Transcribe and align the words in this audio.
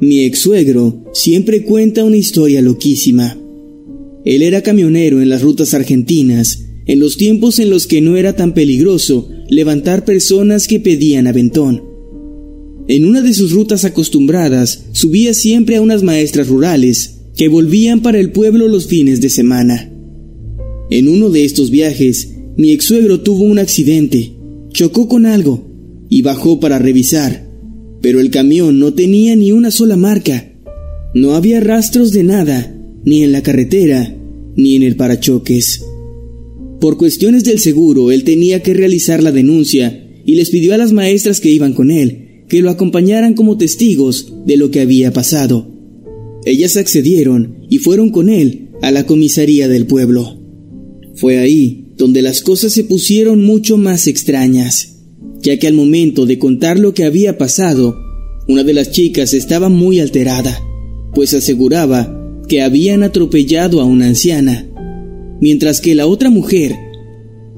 Mi 0.00 0.24
ex 0.24 0.38
suegro 0.38 1.04
siempre 1.12 1.62
cuenta 1.62 2.04
una 2.04 2.16
historia 2.16 2.62
loquísima. 2.62 3.38
Él 4.24 4.42
era 4.42 4.62
camionero 4.62 5.20
en 5.20 5.28
las 5.28 5.42
rutas 5.42 5.74
argentinas, 5.74 6.64
en 6.86 6.98
los 7.00 7.18
tiempos 7.18 7.58
en 7.58 7.68
los 7.68 7.86
que 7.86 8.00
no 8.00 8.16
era 8.16 8.34
tan 8.34 8.54
peligroso 8.54 9.28
levantar 9.50 10.06
personas 10.06 10.68
que 10.68 10.80
pedían 10.80 11.26
aventón. 11.26 11.84
En 12.88 13.04
una 13.04 13.20
de 13.20 13.34
sus 13.34 13.52
rutas 13.52 13.84
acostumbradas 13.84 14.86
subía 14.92 15.34
siempre 15.34 15.76
a 15.76 15.82
unas 15.82 16.02
maestras 16.02 16.48
rurales 16.48 17.20
que 17.36 17.48
volvían 17.48 18.00
para 18.00 18.18
el 18.18 18.32
pueblo 18.32 18.68
los 18.68 18.86
fines 18.86 19.20
de 19.20 19.28
semana. 19.28 19.92
En 20.90 21.08
uno 21.08 21.28
de 21.28 21.44
estos 21.44 21.70
viajes, 21.70 22.36
mi 22.56 22.72
ex 22.72 22.86
suegro 22.86 23.20
tuvo 23.20 23.44
un 23.44 23.58
accidente, 23.58 24.32
chocó 24.72 25.08
con 25.08 25.26
algo 25.26 25.68
y 26.08 26.22
bajó 26.22 26.58
para 26.58 26.78
revisar 26.78 27.49
pero 28.00 28.20
el 28.20 28.30
camión 28.30 28.78
no 28.78 28.94
tenía 28.94 29.36
ni 29.36 29.52
una 29.52 29.70
sola 29.70 29.96
marca. 29.96 30.52
No 31.14 31.34
había 31.34 31.60
rastros 31.60 32.12
de 32.12 32.22
nada, 32.22 32.76
ni 33.04 33.22
en 33.22 33.32
la 33.32 33.42
carretera, 33.42 34.16
ni 34.56 34.76
en 34.76 34.82
el 34.82 34.96
parachoques. 34.96 35.84
Por 36.80 36.96
cuestiones 36.96 37.44
del 37.44 37.58
seguro, 37.58 38.10
él 38.10 38.24
tenía 38.24 38.62
que 38.62 38.74
realizar 38.74 39.22
la 39.22 39.32
denuncia 39.32 40.06
y 40.24 40.34
les 40.34 40.50
pidió 40.50 40.74
a 40.74 40.78
las 40.78 40.92
maestras 40.92 41.40
que 41.40 41.50
iban 41.50 41.74
con 41.74 41.90
él 41.90 42.28
que 42.50 42.60
lo 42.62 42.70
acompañaran 42.70 43.34
como 43.34 43.56
testigos 43.56 44.34
de 44.44 44.56
lo 44.56 44.72
que 44.72 44.80
había 44.80 45.12
pasado. 45.12 45.72
Ellas 46.44 46.76
accedieron 46.76 47.64
y 47.70 47.78
fueron 47.78 48.10
con 48.10 48.28
él 48.28 48.70
a 48.82 48.90
la 48.90 49.06
comisaría 49.06 49.68
del 49.68 49.86
pueblo. 49.86 50.36
Fue 51.14 51.38
ahí 51.38 51.94
donde 51.96 52.22
las 52.22 52.42
cosas 52.42 52.72
se 52.72 52.82
pusieron 52.82 53.44
mucho 53.44 53.76
más 53.76 54.08
extrañas 54.08 54.99
ya 55.42 55.58
que 55.58 55.66
al 55.66 55.74
momento 55.74 56.26
de 56.26 56.38
contar 56.38 56.78
lo 56.78 56.94
que 56.94 57.04
había 57.04 57.38
pasado, 57.38 57.96
una 58.48 58.64
de 58.64 58.74
las 58.74 58.90
chicas 58.90 59.34
estaba 59.34 59.68
muy 59.68 60.00
alterada, 60.00 60.58
pues 61.14 61.34
aseguraba 61.34 62.16
que 62.48 62.62
habían 62.62 63.02
atropellado 63.02 63.80
a 63.80 63.84
una 63.84 64.06
anciana, 64.06 64.68
mientras 65.40 65.80
que 65.80 65.94
la 65.94 66.06
otra 66.06 66.30
mujer 66.30 66.74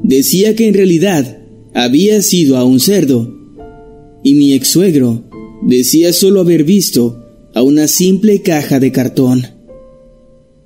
decía 0.03 0.55
que 0.55 0.69
en 0.69 0.75
realidad 0.75 1.39
había 1.75 2.21
sido 2.23 2.57
a 2.57 2.65
un 2.65 2.79
cerdo, 2.81 3.35
y 4.23 4.35
mi 4.35 4.53
ex 4.53 4.69
suegro 4.69 5.25
decía 5.67 6.13
solo 6.13 6.41
haber 6.41 6.65
visto 6.65 7.25
a 7.55 7.63
una 7.63 7.89
simple 7.89 8.43
caja 8.43 8.81
de 8.81 8.93
cartón. 8.93 9.47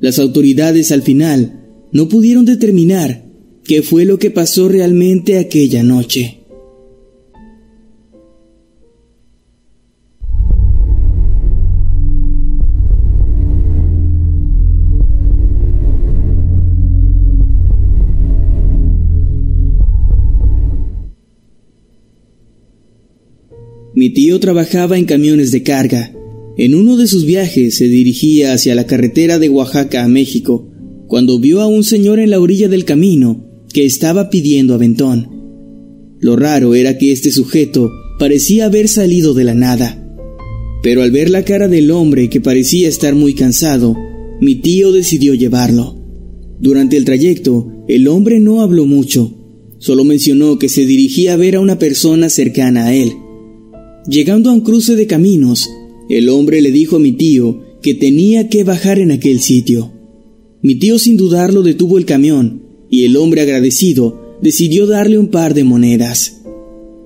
Las 0.00 0.18
autoridades 0.18 0.92
al 0.92 1.02
final 1.02 1.64
no 1.92 2.08
pudieron 2.08 2.44
determinar 2.44 3.24
qué 3.64 3.82
fue 3.82 4.04
lo 4.04 4.18
que 4.18 4.30
pasó 4.30 4.68
realmente 4.68 5.38
aquella 5.38 5.82
noche. 5.82 6.45
Mi 23.96 24.10
tío 24.10 24.38
trabajaba 24.40 24.98
en 24.98 25.06
camiones 25.06 25.52
de 25.52 25.62
carga. 25.62 26.12
En 26.58 26.74
uno 26.74 26.98
de 26.98 27.06
sus 27.06 27.24
viajes 27.24 27.78
se 27.78 27.88
dirigía 27.88 28.52
hacia 28.52 28.74
la 28.74 28.86
carretera 28.86 29.38
de 29.38 29.48
Oaxaca 29.48 30.04
a 30.04 30.08
México, 30.08 30.70
cuando 31.06 31.40
vio 31.40 31.62
a 31.62 31.66
un 31.66 31.82
señor 31.82 32.18
en 32.18 32.28
la 32.28 32.38
orilla 32.38 32.68
del 32.68 32.84
camino 32.84 33.64
que 33.72 33.86
estaba 33.86 34.28
pidiendo 34.28 34.74
aventón. 34.74 35.30
Lo 36.20 36.36
raro 36.36 36.74
era 36.74 36.98
que 36.98 37.10
este 37.10 37.30
sujeto 37.30 37.90
parecía 38.18 38.66
haber 38.66 38.88
salido 38.88 39.32
de 39.32 39.44
la 39.44 39.54
nada. 39.54 40.06
Pero 40.82 41.02
al 41.02 41.10
ver 41.10 41.30
la 41.30 41.42
cara 41.42 41.66
del 41.66 41.90
hombre 41.90 42.28
que 42.28 42.42
parecía 42.42 42.88
estar 42.88 43.14
muy 43.14 43.32
cansado, 43.32 43.96
mi 44.42 44.56
tío 44.56 44.92
decidió 44.92 45.32
llevarlo. 45.32 45.96
Durante 46.60 46.98
el 46.98 47.06
trayecto, 47.06 47.72
el 47.88 48.08
hombre 48.08 48.40
no 48.40 48.60
habló 48.60 48.84
mucho, 48.84 49.32
solo 49.78 50.04
mencionó 50.04 50.58
que 50.58 50.68
se 50.68 50.84
dirigía 50.84 51.32
a 51.32 51.36
ver 51.36 51.56
a 51.56 51.60
una 51.60 51.78
persona 51.78 52.28
cercana 52.28 52.88
a 52.88 52.94
él. 52.94 53.14
Llegando 54.08 54.50
a 54.50 54.52
un 54.52 54.60
cruce 54.60 54.94
de 54.94 55.06
caminos, 55.06 55.68
el 56.08 56.28
hombre 56.28 56.62
le 56.62 56.70
dijo 56.70 56.96
a 56.96 57.00
mi 57.00 57.12
tío 57.12 57.60
que 57.82 57.94
tenía 57.94 58.48
que 58.48 58.62
bajar 58.62 59.00
en 59.00 59.10
aquel 59.10 59.40
sitio. 59.40 59.92
Mi 60.62 60.76
tío 60.76 60.98
sin 60.98 61.16
dudarlo 61.16 61.62
detuvo 61.62 61.98
el 61.98 62.04
camión 62.04 62.62
y 62.88 63.04
el 63.04 63.16
hombre 63.16 63.40
agradecido 63.40 64.38
decidió 64.42 64.86
darle 64.86 65.18
un 65.18 65.28
par 65.28 65.54
de 65.54 65.64
monedas. 65.64 66.42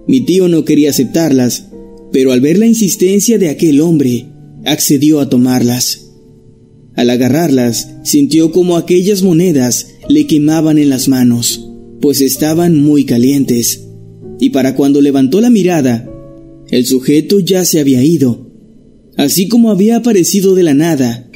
Mi 0.07 0.21
tío 0.21 0.49
no 0.49 0.65
quería 0.65 0.91
aceptarlas, 0.91 1.69
pero 2.13 2.33
al 2.33 2.41
ver 2.41 2.59
la 2.59 2.67
insistencia 2.67 3.39
de 3.39 3.49
aquel 3.49 3.81
hombre, 3.81 4.27
accedió 4.67 5.21
a 5.21 5.29
tomarlas. 5.29 6.11
Al 6.97 7.09
agarrarlas, 7.09 7.89
sintió 8.05 8.53
como 8.53 8.77
aquellas 8.77 9.23
monedas 9.23 9.95
le 10.09 10.27
quemaban 10.27 10.77
en 10.77 10.91
las 10.91 11.09
manos, 11.09 11.67
pues 12.01 12.21
estaban 12.21 12.79
muy 12.79 13.05
calientes. 13.05 13.87
Y 14.39 14.51
para 14.51 14.75
cuando 14.75 15.01
levantó 15.01 15.41
la 15.41 15.51
mirada, 15.51 16.11
el 16.71 16.87
sujeto 16.87 17.41
ya 17.41 17.65
se 17.65 17.81
había 17.81 18.03
ido. 18.03 18.51
Así 19.17 19.49
como 19.49 19.71
había 19.71 19.97
aparecido 19.97 20.55
de 20.55 20.63
la 20.63 20.75
nada, 20.75 21.31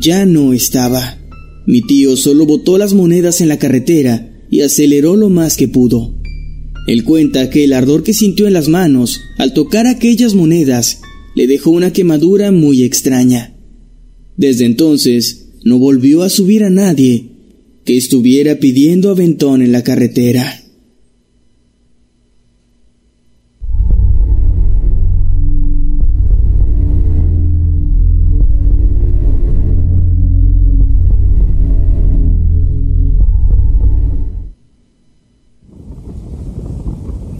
ya 0.00 0.26
no 0.26 0.52
estaba. 0.52 1.18
Mi 1.66 1.82
tío 1.82 2.16
solo 2.16 2.46
botó 2.46 2.78
las 2.78 2.92
monedas 2.92 3.40
en 3.40 3.48
la 3.48 3.58
carretera 3.58 4.32
y 4.50 4.60
aceleró 4.60 5.16
lo 5.16 5.30
más 5.30 5.56
que 5.56 5.66
pudo. 5.66 6.14
Él 6.86 7.02
cuenta 7.02 7.50
que 7.50 7.64
el 7.64 7.72
ardor 7.72 8.04
que 8.04 8.14
sintió 8.14 8.46
en 8.46 8.52
las 8.52 8.68
manos 8.68 9.20
al 9.38 9.54
tocar 9.54 9.86
aquellas 9.86 10.34
monedas 10.34 11.00
le 11.34 11.46
dejó 11.46 11.70
una 11.70 11.92
quemadura 11.92 12.52
muy 12.52 12.84
extraña. 12.84 13.56
Desde 14.36 14.66
entonces 14.66 15.48
no 15.64 15.78
volvió 15.78 16.22
a 16.22 16.28
subir 16.28 16.62
a 16.62 16.70
nadie 16.70 17.32
que 17.84 17.96
estuviera 17.96 18.60
pidiendo 18.60 19.10
aventón 19.10 19.62
en 19.62 19.72
la 19.72 19.82
carretera. 19.82 20.62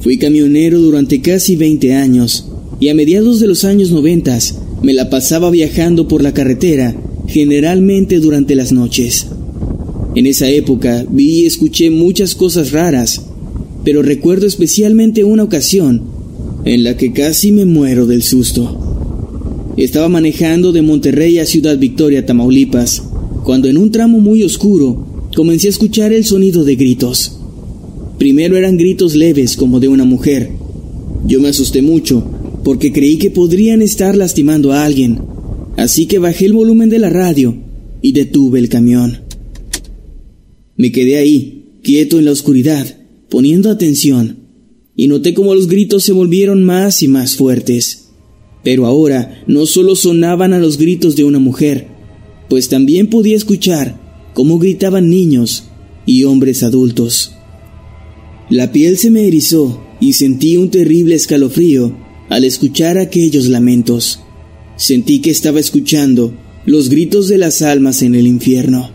Fui 0.07 0.19
camionero 0.19 0.79
durante 0.79 1.21
casi 1.21 1.57
20 1.57 1.93
años 1.95 2.47
y 2.79 2.91
a 2.91 2.95
mediados 2.95 3.41
de 3.41 3.49
los 3.49 3.65
años 3.65 3.91
90 3.91 4.39
me 4.81 4.93
la 4.93 5.11
pasaba 5.11 5.51
viajando 5.51 6.07
por 6.07 6.23
la 6.23 6.33
carretera, 6.33 6.95
generalmente 7.27 8.21
durante 8.21 8.55
las 8.55 8.71
noches. 8.71 9.27
En 10.15 10.27
esa 10.27 10.49
época 10.49 11.05
vi 11.11 11.41
y 11.41 11.47
escuché 11.47 11.91
muchas 11.91 12.37
cosas 12.37 12.71
raras, 12.71 13.23
pero 13.85 14.01
recuerdo 14.01 14.47
especialmente 14.47 15.25
una 15.25 15.43
ocasión 15.43 16.03
en 16.65 16.85
la 16.85 16.97
que 16.97 17.13
casi 17.13 17.51
me 17.51 17.65
muero 17.65 18.07
del 18.07 18.23
susto. 18.23 18.79
Estaba 19.77 20.09
manejando 20.09 20.71
de 20.71 20.83
Monterrey 20.83 21.41
a 21.41 21.47
Ciudad 21.47 21.79
Victoria, 21.79 22.25
Tamaulipas, 22.25 23.03
cuando 23.43 23.67
en 23.67 23.77
un 23.77 23.91
tramo 23.91 24.21
muy 24.21 24.45
oscuro 24.45 25.05
comencé 25.35 25.67
a 25.67 25.71
escuchar 25.71 26.13
el 26.13 26.25
sonido 26.25 26.63
de 26.63 26.77
gritos. 26.77 27.36
Primero 28.19 28.57
eran 28.57 28.77
gritos 28.77 29.15
leves 29.15 29.57
como 29.57 29.79
de 29.81 29.89
una 29.89 30.05
mujer. 30.05 30.51
Yo 31.27 31.41
me 31.41 31.49
asusté 31.49 31.83
mucho 31.83 32.25
porque 32.65 32.93
creí 32.93 33.19
que 33.19 33.31
podrían 33.31 33.83
estar 33.83 34.17
lastimando 34.17 34.73
a 34.73 34.85
alguien, 34.85 35.21
así 35.77 36.07
que 36.07 36.19
bajé 36.19 36.47
el 36.47 36.53
volumen 36.53 36.89
de 36.89 36.99
la 36.99 37.11
radio 37.11 37.57
y 38.03 38.13
detuve 38.13 38.59
el 38.59 38.69
camión. 38.69 39.21
Me 40.77 40.91
quedé 40.91 41.17
ahí, 41.17 41.79
quieto 41.83 42.19
en 42.19 42.25
la 42.25 42.33
oscuridad, 42.33 42.87
poniendo 43.29 43.71
atención, 43.71 44.39
y 44.97 45.09
noté 45.09 45.33
cómo 45.33 45.55
los 45.55 45.69
gritos 45.69 46.03
se 46.03 46.13
volvieron 46.13 46.65
más 46.65 47.03
y 47.03 47.09
más 47.09 47.37
fuertes. 47.37 48.09
Pero 48.65 48.87
ahora 48.87 49.45
no 49.47 49.67
solo 49.67 49.95
sonaban 49.95 50.53
a 50.53 50.59
los 50.59 50.77
gritos 50.77 51.15
de 51.15 51.23
una 51.23 51.39
mujer, 51.39 51.87
pues 52.49 52.69
también 52.69 53.09
podía 53.09 53.37
escuchar 53.37 54.01
cómo 54.35 54.59
gritaban 54.59 55.09
niños 55.09 55.65
y 56.05 56.25
hombres 56.25 56.65
adultos. 56.65 57.36
La 58.49 58.71
piel 58.71 58.97
se 58.97 59.11
me 59.11 59.27
erizó 59.27 59.83
y 60.01 60.13
sentí 60.13 60.57
un 60.57 60.71
terrible 60.71 61.17
escalofrío 61.17 61.97
al 62.29 62.45
escuchar 62.45 62.97
aquellos 62.97 63.49
lamentos. 63.49 64.21
Sentí 64.77 65.21
que 65.21 65.31
estaba 65.31 65.59
escuchando 65.59 66.33
los 66.65 66.89
gritos 66.89 67.29
de 67.29 67.39
las 67.39 67.63
almas 67.63 68.03
en 68.03 68.15
el 68.15 68.27
infierno. 68.27 68.91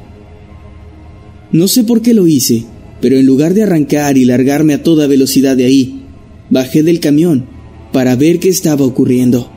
No 1.51 1.68
sé 1.68 1.83
por 1.83 2.01
qué 2.01 2.13
lo 2.13 2.27
hice, 2.27 2.63
pero 3.01 3.18
en 3.18 3.25
lugar 3.25 3.53
de 3.53 3.63
arrancar 3.63 4.18
y 4.18 4.24
largarme 4.24 4.74
a 4.74 4.83
toda 4.83 5.07
velocidad 5.07 5.57
de 5.57 5.65
ahí, 5.65 6.01
bajé 6.50 6.81
del 6.83 7.01
camión 7.01 7.45
para 7.92 8.15
ver 8.15 8.39
qué 8.39 8.48
estaba 8.48 8.86
ocurriendo. 8.86 9.51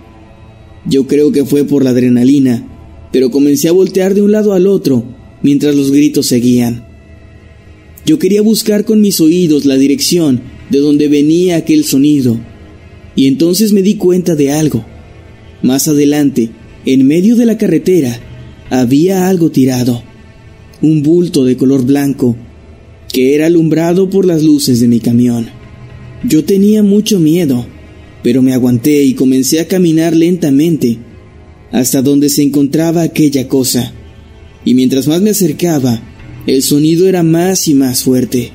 Yo 0.87 1.06
creo 1.06 1.31
que 1.31 1.44
fue 1.44 1.64
por 1.64 1.85
la 1.85 1.91
adrenalina, 1.91 2.67
pero 3.12 3.31
comencé 3.31 3.69
a 3.69 3.73
voltear 3.73 4.14
de 4.14 4.23
un 4.23 4.32
lado 4.32 4.55
al 4.55 4.67
otro 4.67 5.05
mientras 5.43 5.76
los 5.76 5.93
gritos 5.93 6.26
seguían. 6.26 6.94
Yo 8.06 8.19
quería 8.19 8.43
buscar 8.43 8.85
con 8.85 9.01
mis 9.01 9.21
oídos 9.21 9.65
la 9.65 9.77
dirección 9.77 10.43
de 10.71 10.79
donde 10.79 11.09
venía 11.09 11.56
aquel 11.56 11.85
sonido, 11.85 12.39
y 13.17 13.27
entonces 13.27 13.73
me 13.73 13.83
di 13.83 13.95
cuenta 13.95 14.35
de 14.35 14.53
algo. 14.53 14.85
Más 15.62 15.89
adelante, 15.89 16.51
en 16.85 17.06
medio 17.06 17.37
de 17.37 17.47
la 17.47 17.56
carretera, 17.56 18.21
había 18.69 19.29
algo 19.29 19.51
tirado, 19.51 20.03
un 20.83 21.03
bulto 21.03 21.45
de 21.45 21.56
color 21.56 21.85
blanco, 21.85 22.37
que 23.11 23.35
era 23.35 23.47
alumbrado 23.47 24.11
por 24.11 24.27
las 24.27 24.43
luces 24.43 24.81
de 24.81 24.89
mi 24.89 25.01
camión. 25.01 25.47
Yo 26.25 26.45
tenía 26.45 26.83
mucho 26.83 27.21
miedo, 27.21 27.67
pero 28.23 28.43
me 28.43 28.53
aguanté 28.53 29.05
y 29.05 29.15
comencé 29.15 29.61
a 29.61 29.69
caminar 29.69 30.15
lentamente 30.15 30.99
hasta 31.73 32.03
donde 32.03 32.29
se 32.29 32.43
encontraba 32.43 33.03
aquella 33.03 33.49
cosa, 33.49 33.93
y 34.65 34.75
mientras 34.75 35.09
más 35.09 35.21
me 35.23 35.31
acercaba, 35.31 36.03
el 36.46 36.62
sonido 36.62 37.08
era 37.08 37.23
más 37.23 37.69
y 37.69 37.75
más 37.75 38.05
fuerte. 38.05 38.52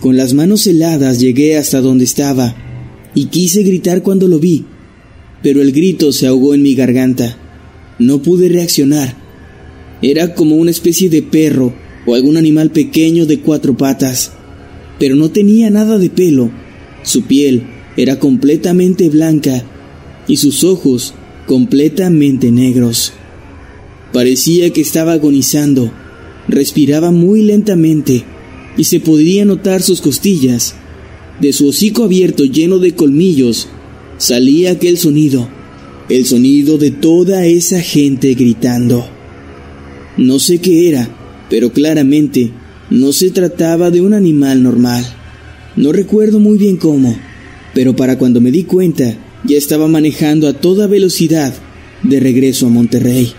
Con 0.00 0.16
las 0.16 0.34
manos 0.34 0.66
heladas 0.66 1.20
llegué 1.20 1.56
hasta 1.56 1.80
donde 1.80 2.04
estaba 2.04 2.56
y 3.14 3.26
quise 3.26 3.62
gritar 3.62 4.02
cuando 4.02 4.28
lo 4.28 4.38
vi, 4.38 4.64
pero 5.42 5.62
el 5.62 5.72
grito 5.72 6.12
se 6.12 6.26
ahogó 6.26 6.54
en 6.54 6.62
mi 6.62 6.74
garganta. 6.74 7.36
No 7.98 8.22
pude 8.22 8.48
reaccionar. 8.48 9.16
Era 10.02 10.34
como 10.34 10.56
una 10.56 10.70
especie 10.70 11.08
de 11.08 11.22
perro 11.22 11.74
o 12.06 12.14
algún 12.14 12.36
animal 12.36 12.70
pequeño 12.70 13.26
de 13.26 13.40
cuatro 13.40 13.76
patas, 13.76 14.32
pero 14.98 15.16
no 15.16 15.30
tenía 15.30 15.70
nada 15.70 15.98
de 15.98 16.10
pelo. 16.10 16.50
Su 17.02 17.22
piel 17.22 17.62
era 17.96 18.18
completamente 18.18 19.08
blanca 19.08 19.64
y 20.28 20.36
sus 20.36 20.64
ojos 20.64 21.14
completamente 21.46 22.50
negros. 22.50 23.12
Parecía 24.12 24.72
que 24.72 24.80
estaba 24.80 25.12
agonizando. 25.12 25.92
Respiraba 26.48 27.10
muy 27.10 27.42
lentamente 27.42 28.24
y 28.76 28.84
se 28.84 29.00
podría 29.00 29.44
notar 29.44 29.82
sus 29.82 30.00
costillas 30.00 30.74
de 31.40 31.52
su 31.52 31.68
hocico 31.68 32.04
abierto 32.04 32.44
lleno 32.44 32.78
de 32.78 32.94
colmillos 32.94 33.68
salía 34.18 34.72
aquel 34.72 34.96
sonido, 34.96 35.48
el 36.08 36.24
sonido 36.24 36.78
de 36.78 36.90
toda 36.90 37.44
esa 37.44 37.80
gente 37.80 38.34
gritando. 38.34 39.06
No 40.16 40.38
sé 40.38 40.58
qué 40.58 40.88
era, 40.88 41.08
pero 41.50 41.72
claramente 41.72 42.50
no 42.88 43.12
se 43.12 43.30
trataba 43.30 43.90
de 43.90 44.00
un 44.00 44.14
animal 44.14 44.62
normal. 44.62 45.04
No 45.76 45.92
recuerdo 45.92 46.40
muy 46.40 46.56
bien 46.56 46.78
cómo, 46.78 47.14
pero 47.74 47.94
para 47.94 48.16
cuando 48.16 48.40
me 48.40 48.50
di 48.50 48.64
cuenta 48.64 49.14
ya 49.44 49.58
estaba 49.58 49.88
manejando 49.88 50.48
a 50.48 50.54
toda 50.54 50.86
velocidad 50.86 51.54
de 52.02 52.20
regreso 52.20 52.66
a 52.66 52.70
Monterrey. 52.70 53.32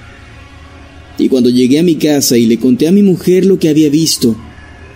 Y 1.18 1.30
cuando 1.30 1.50
llegué 1.50 1.80
a 1.80 1.84
mi 1.84 1.96
casa 1.96 2.38
y 2.38 2.46
le 2.46 2.58
conté 2.58 2.88
a 2.88 2.92
mi 2.92 3.02
mujer 3.02 3.46
lo 3.46 3.60
que 3.60 3.70
había 3.70 3.90
visto, 3.90 4.36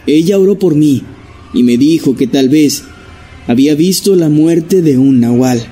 ella 0.08 0.38
oró 0.38 0.58
por 0.58 0.76
mí 0.76 1.04
y 1.54 1.64
me 1.64 1.78
dijo 1.78 2.16
que 2.16 2.28
tal 2.28 2.50
vez 2.50 2.84
había 3.48 3.76
visto 3.76 4.16
la 4.16 4.30
muerte 4.30 4.82
de 4.82 4.98
un 4.98 5.20
nahual. 5.20 5.66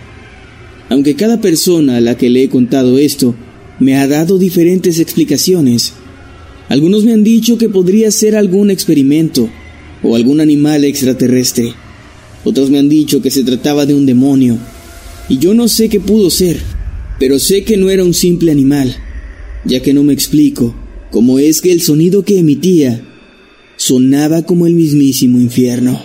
Aunque 0.90 1.16
cada 1.16 1.40
persona 1.40 1.98
a 1.98 2.02
la 2.02 2.18
que 2.18 2.30
le 2.30 2.44
he 2.44 2.50
contado 2.50 2.98
esto 2.98 3.36
me 3.80 3.96
ha 3.98 4.08
dado 4.08 4.38
diferentes 4.38 5.00
explicaciones, 5.00 5.94
algunos 6.68 7.04
me 7.04 7.14
han 7.14 7.24
dicho 7.24 7.58
que 7.58 7.70
podría 7.70 8.12
ser 8.12 8.36
algún 8.36 8.72
experimento 8.72 9.50
o 10.04 10.16
algún 10.16 10.42
animal 10.42 10.84
extraterrestre. 10.84 11.74
Otros 12.44 12.70
me 12.70 12.80
han 12.80 12.90
dicho 12.90 13.22
que 13.22 13.32
se 13.32 13.44
trataba 13.44 13.86
de 13.86 13.94
un 13.94 14.06
demonio. 14.06 14.58
Y 15.28 15.38
yo 15.38 15.54
no 15.54 15.68
sé 15.68 15.90
qué 15.90 16.00
pudo 16.00 16.30
ser, 16.30 16.60
pero 17.20 17.38
sé 17.38 17.64
que 17.64 17.78
no 17.78 17.90
era 17.90 18.04
un 18.04 18.14
simple 18.14 18.52
animal, 18.52 18.96
ya 19.70 19.84
que 19.84 19.94
no 19.94 20.04
me 20.04 20.14
explico 20.14 20.74
cómo 21.12 21.38
es 21.38 21.62
que 21.62 21.72
el 21.72 21.82
sonido 21.82 22.26
que 22.26 22.40
emitía 22.40 23.06
sonaba 23.78 24.42
como 24.42 24.66
el 24.66 24.74
mismísimo 24.74 25.40
infierno. 25.40 26.02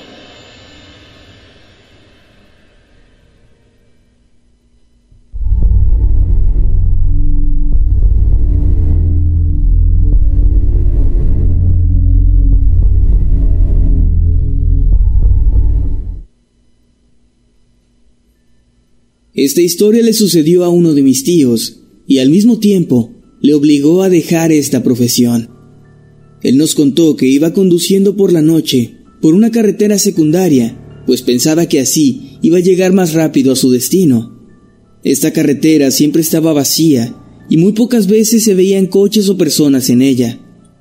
Esta 19.33 19.63
historia 19.63 20.03
le 20.03 20.13
sucedió 20.13 20.65
a 20.65 20.69
uno 20.69 20.95
de 20.95 21.03
mis 21.03 21.25
tíos 21.25 21.81
y 22.07 22.19
al 22.19 22.29
mismo 22.29 22.59
tiempo 22.59 23.15
le 23.45 23.53
obligó 23.53 24.03
a 24.03 24.09
dejar 24.09 24.53
esta 24.53 24.83
profesión. 24.83 25.51
Él 26.43 26.57
nos 26.57 26.75
contó 26.75 27.15
que 27.15 27.27
iba 27.27 27.53
conduciendo 27.53 28.17
por 28.17 28.33
la 28.33 28.41
noche 28.41 28.97
por 29.21 29.35
una 29.35 29.51
carretera 29.51 29.99
secundaria, 29.99 31.03
pues 31.07 31.21
pensaba 31.21 31.67
que 31.67 31.79
así 31.79 32.39
iba 32.41 32.57
a 32.57 32.63
llegar 32.63 32.95
más 32.95 33.13
rápido 33.13 33.53
a 33.53 33.57
su 33.57 33.71
destino. 33.71 34.41
Esta 35.03 35.35
carretera 35.35 35.91
siempre 35.91 36.23
estaba 36.23 36.55
vacía 36.55 37.15
y 37.51 37.59
muy 37.59 37.73
pocas 37.73 38.07
veces 38.07 38.45
se 38.45 38.55
veían 38.55 38.87
coches 38.87 39.29
o 39.29 39.37
personas 39.37 39.91
en 39.91 40.01
ella, 40.01 40.41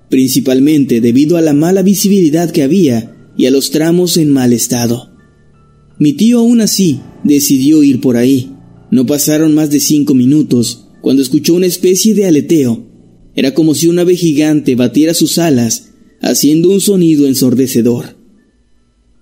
principalmente 0.09 1.01
debido 1.01 1.35
a 1.35 1.41
la 1.41 1.51
mala 1.51 1.81
visibilidad 1.81 2.49
que 2.49 2.63
había 2.63 3.13
y 3.35 3.45
a 3.45 3.51
los 3.51 3.71
tramos 3.71 4.15
en 4.15 4.29
mal 4.29 4.53
estado. 4.53 5.11
Mi 5.99 6.13
tío 6.13 6.39
aún 6.39 6.61
así 6.61 7.01
decidió 7.25 7.83
ir 7.83 7.99
por 7.99 8.15
ahí. 8.15 8.53
No 8.89 9.05
pasaron 9.05 9.53
más 9.53 9.69
de 9.69 9.81
cinco 9.81 10.13
minutos 10.13 10.82
cuando 11.03 11.21
escuchó 11.21 11.55
una 11.55 11.65
especie 11.65 12.13
de 12.13 12.25
aleteo. 12.27 12.87
Era 13.35 13.53
como 13.53 13.75
si 13.75 13.87
un 13.87 13.99
ave 13.99 14.15
gigante 14.15 14.75
batiera 14.75 15.13
sus 15.13 15.37
alas, 15.37 15.89
haciendo 16.21 16.69
un 16.69 16.79
sonido 16.79 17.27
ensordecedor. 17.27 18.15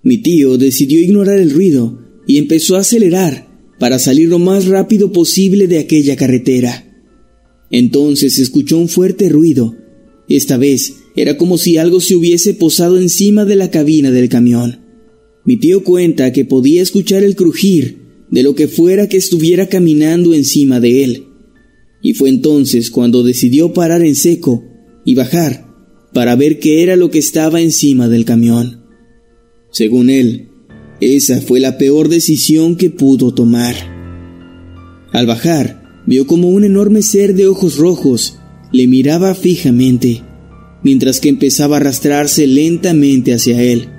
Mi 0.04 0.20
tío 0.20 0.60
decidió 0.60 1.00
ignorar 1.00 1.40
el 1.40 1.50
ruido 1.50 2.00
y 2.28 2.38
empezó 2.38 2.76
a 2.76 2.82
acelerar 2.82 3.48
para 3.80 3.98
salir 3.98 4.30
lo 4.30 4.38
más 4.38 4.68
rápido 4.68 5.12
posible 5.12 5.68
de 5.68 5.80
aquella 5.80 6.16
carretera. 6.16 6.86
Entonces 7.72 8.38
escuchó 8.38 8.78
un 8.78 8.88
fuerte 8.88 9.28
ruido. 9.30 9.76
Esta 10.30 10.58
vez 10.58 10.98
era 11.16 11.36
como 11.36 11.58
si 11.58 11.78
algo 11.78 12.00
se 12.00 12.16
hubiese 12.16 12.54
posado 12.54 13.00
encima 13.00 13.44
de 13.44 13.56
la 13.56 13.72
cabina 13.72 14.12
del 14.12 14.30
camión. 14.30 14.82
Mi 15.46 15.58
tío 15.58 15.84
cuenta 15.84 16.32
que 16.32 16.46
podía 16.46 16.84
escuchar 16.84 17.24
el 17.24 17.36
crujir 17.36 17.98
de 18.30 18.44
lo 18.44 18.54
que 18.54 18.68
fuera 18.68 19.10
que 19.10 19.18
estuviera 19.18 19.68
caminando 19.68 20.36
encima 20.36 20.80
de 20.80 21.04
él. 21.04 21.31
Y 22.02 22.14
fue 22.14 22.30
entonces 22.30 22.90
cuando 22.90 23.24
decidió 23.24 23.74
parar 23.74 24.02
en 24.02 24.16
seco 24.16 24.64
y 25.06 25.16
bajar 25.16 25.68
para 26.14 26.36
ver 26.36 26.60
qué 26.60 26.84
era 26.84 26.96
lo 26.96 27.12
que 27.12 27.20
estaba 27.20 27.62
encima 27.62 28.08
del 28.08 28.26
camión. 28.26 28.84
Según 29.72 30.10
él, 30.10 30.50
esa 31.00 31.42
fue 31.42 31.60
la 31.60 31.78
peor 31.78 32.10
decisión 32.10 32.76
que 32.76 32.90
pudo 32.90 33.34
tomar. 33.34 33.76
Al 35.14 35.26
bajar, 35.26 36.04
vio 36.06 36.28
como 36.28 36.50
un 36.50 36.64
enorme 36.64 37.02
ser 37.02 37.36
de 37.36 37.48
ojos 37.48 37.78
rojos 37.78 38.38
le 38.72 38.88
miraba 38.88 39.36
fijamente, 39.36 40.24
mientras 40.84 41.20
que 41.20 41.30
empezaba 41.30 41.76
a 41.76 41.80
arrastrarse 41.80 42.48
lentamente 42.48 43.34
hacia 43.34 43.62
él, 43.62 43.90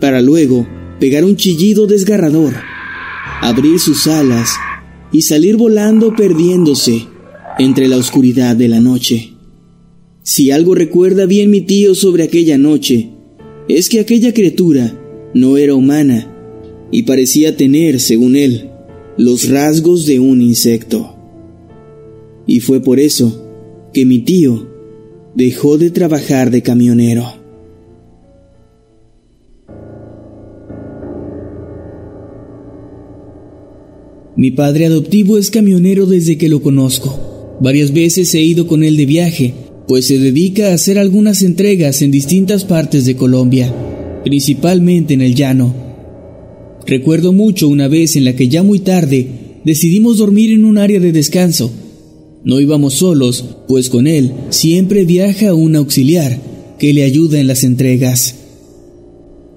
para 0.00 0.20
luego 0.20 0.66
pegar 1.00 1.24
un 1.24 1.36
chillido 1.36 1.86
desgarrador, 1.86 2.54
abrir 3.40 3.78
sus 3.78 4.06
alas 4.06 4.50
y 5.12 5.22
salir 5.22 5.56
volando 5.56 6.14
perdiéndose 6.14 7.06
entre 7.58 7.88
la 7.88 7.96
oscuridad 7.96 8.56
de 8.56 8.68
la 8.68 8.80
noche. 8.80 9.32
Si 10.22 10.50
algo 10.50 10.74
recuerda 10.74 11.26
bien 11.26 11.50
mi 11.50 11.60
tío 11.60 11.94
sobre 11.94 12.24
aquella 12.24 12.58
noche, 12.58 13.10
es 13.68 13.88
que 13.88 14.00
aquella 14.00 14.34
criatura 14.34 14.92
no 15.34 15.56
era 15.56 15.74
humana 15.74 16.32
y 16.90 17.04
parecía 17.04 17.56
tener, 17.56 18.00
según 18.00 18.36
él, 18.36 18.70
los 19.16 19.48
rasgos 19.48 20.06
de 20.06 20.20
un 20.20 20.42
insecto. 20.42 21.16
Y 22.46 22.60
fue 22.60 22.80
por 22.80 23.00
eso 23.00 23.44
que 23.92 24.04
mi 24.04 24.20
tío 24.20 24.68
dejó 25.34 25.78
de 25.78 25.90
trabajar 25.90 26.50
de 26.50 26.62
camionero. 26.62 27.24
Mi 34.36 34.50
padre 34.50 34.86
adoptivo 34.86 35.38
es 35.38 35.50
camionero 35.50 36.04
desde 36.04 36.36
que 36.36 36.50
lo 36.50 36.60
conozco. 36.60 37.25
Varias 37.60 37.92
veces 37.92 38.34
he 38.34 38.42
ido 38.42 38.66
con 38.66 38.84
él 38.84 38.96
de 38.96 39.06
viaje, 39.06 39.54
pues 39.88 40.06
se 40.06 40.18
dedica 40.18 40.70
a 40.70 40.74
hacer 40.74 40.98
algunas 40.98 41.42
entregas 41.42 42.02
en 42.02 42.10
distintas 42.10 42.64
partes 42.64 43.04
de 43.04 43.16
Colombia, 43.16 43.74
principalmente 44.24 45.14
en 45.14 45.22
el 45.22 45.34
llano. 45.34 45.74
Recuerdo 46.86 47.32
mucho 47.32 47.68
una 47.68 47.88
vez 47.88 48.16
en 48.16 48.24
la 48.24 48.34
que 48.34 48.48
ya 48.48 48.62
muy 48.62 48.80
tarde 48.80 49.28
decidimos 49.64 50.18
dormir 50.18 50.52
en 50.52 50.64
un 50.64 50.78
área 50.78 51.00
de 51.00 51.12
descanso 51.12 51.72
no 52.46 52.60
íbamos 52.60 52.94
solos, 52.94 53.44
pues 53.66 53.90
con 53.90 54.06
él 54.06 54.30
siempre 54.50 55.04
viaja 55.04 55.52
un 55.52 55.74
auxiliar 55.74 56.40
que 56.78 56.92
le 56.92 57.02
ayuda 57.02 57.40
en 57.40 57.48
las 57.48 57.64
entregas. 57.64 58.36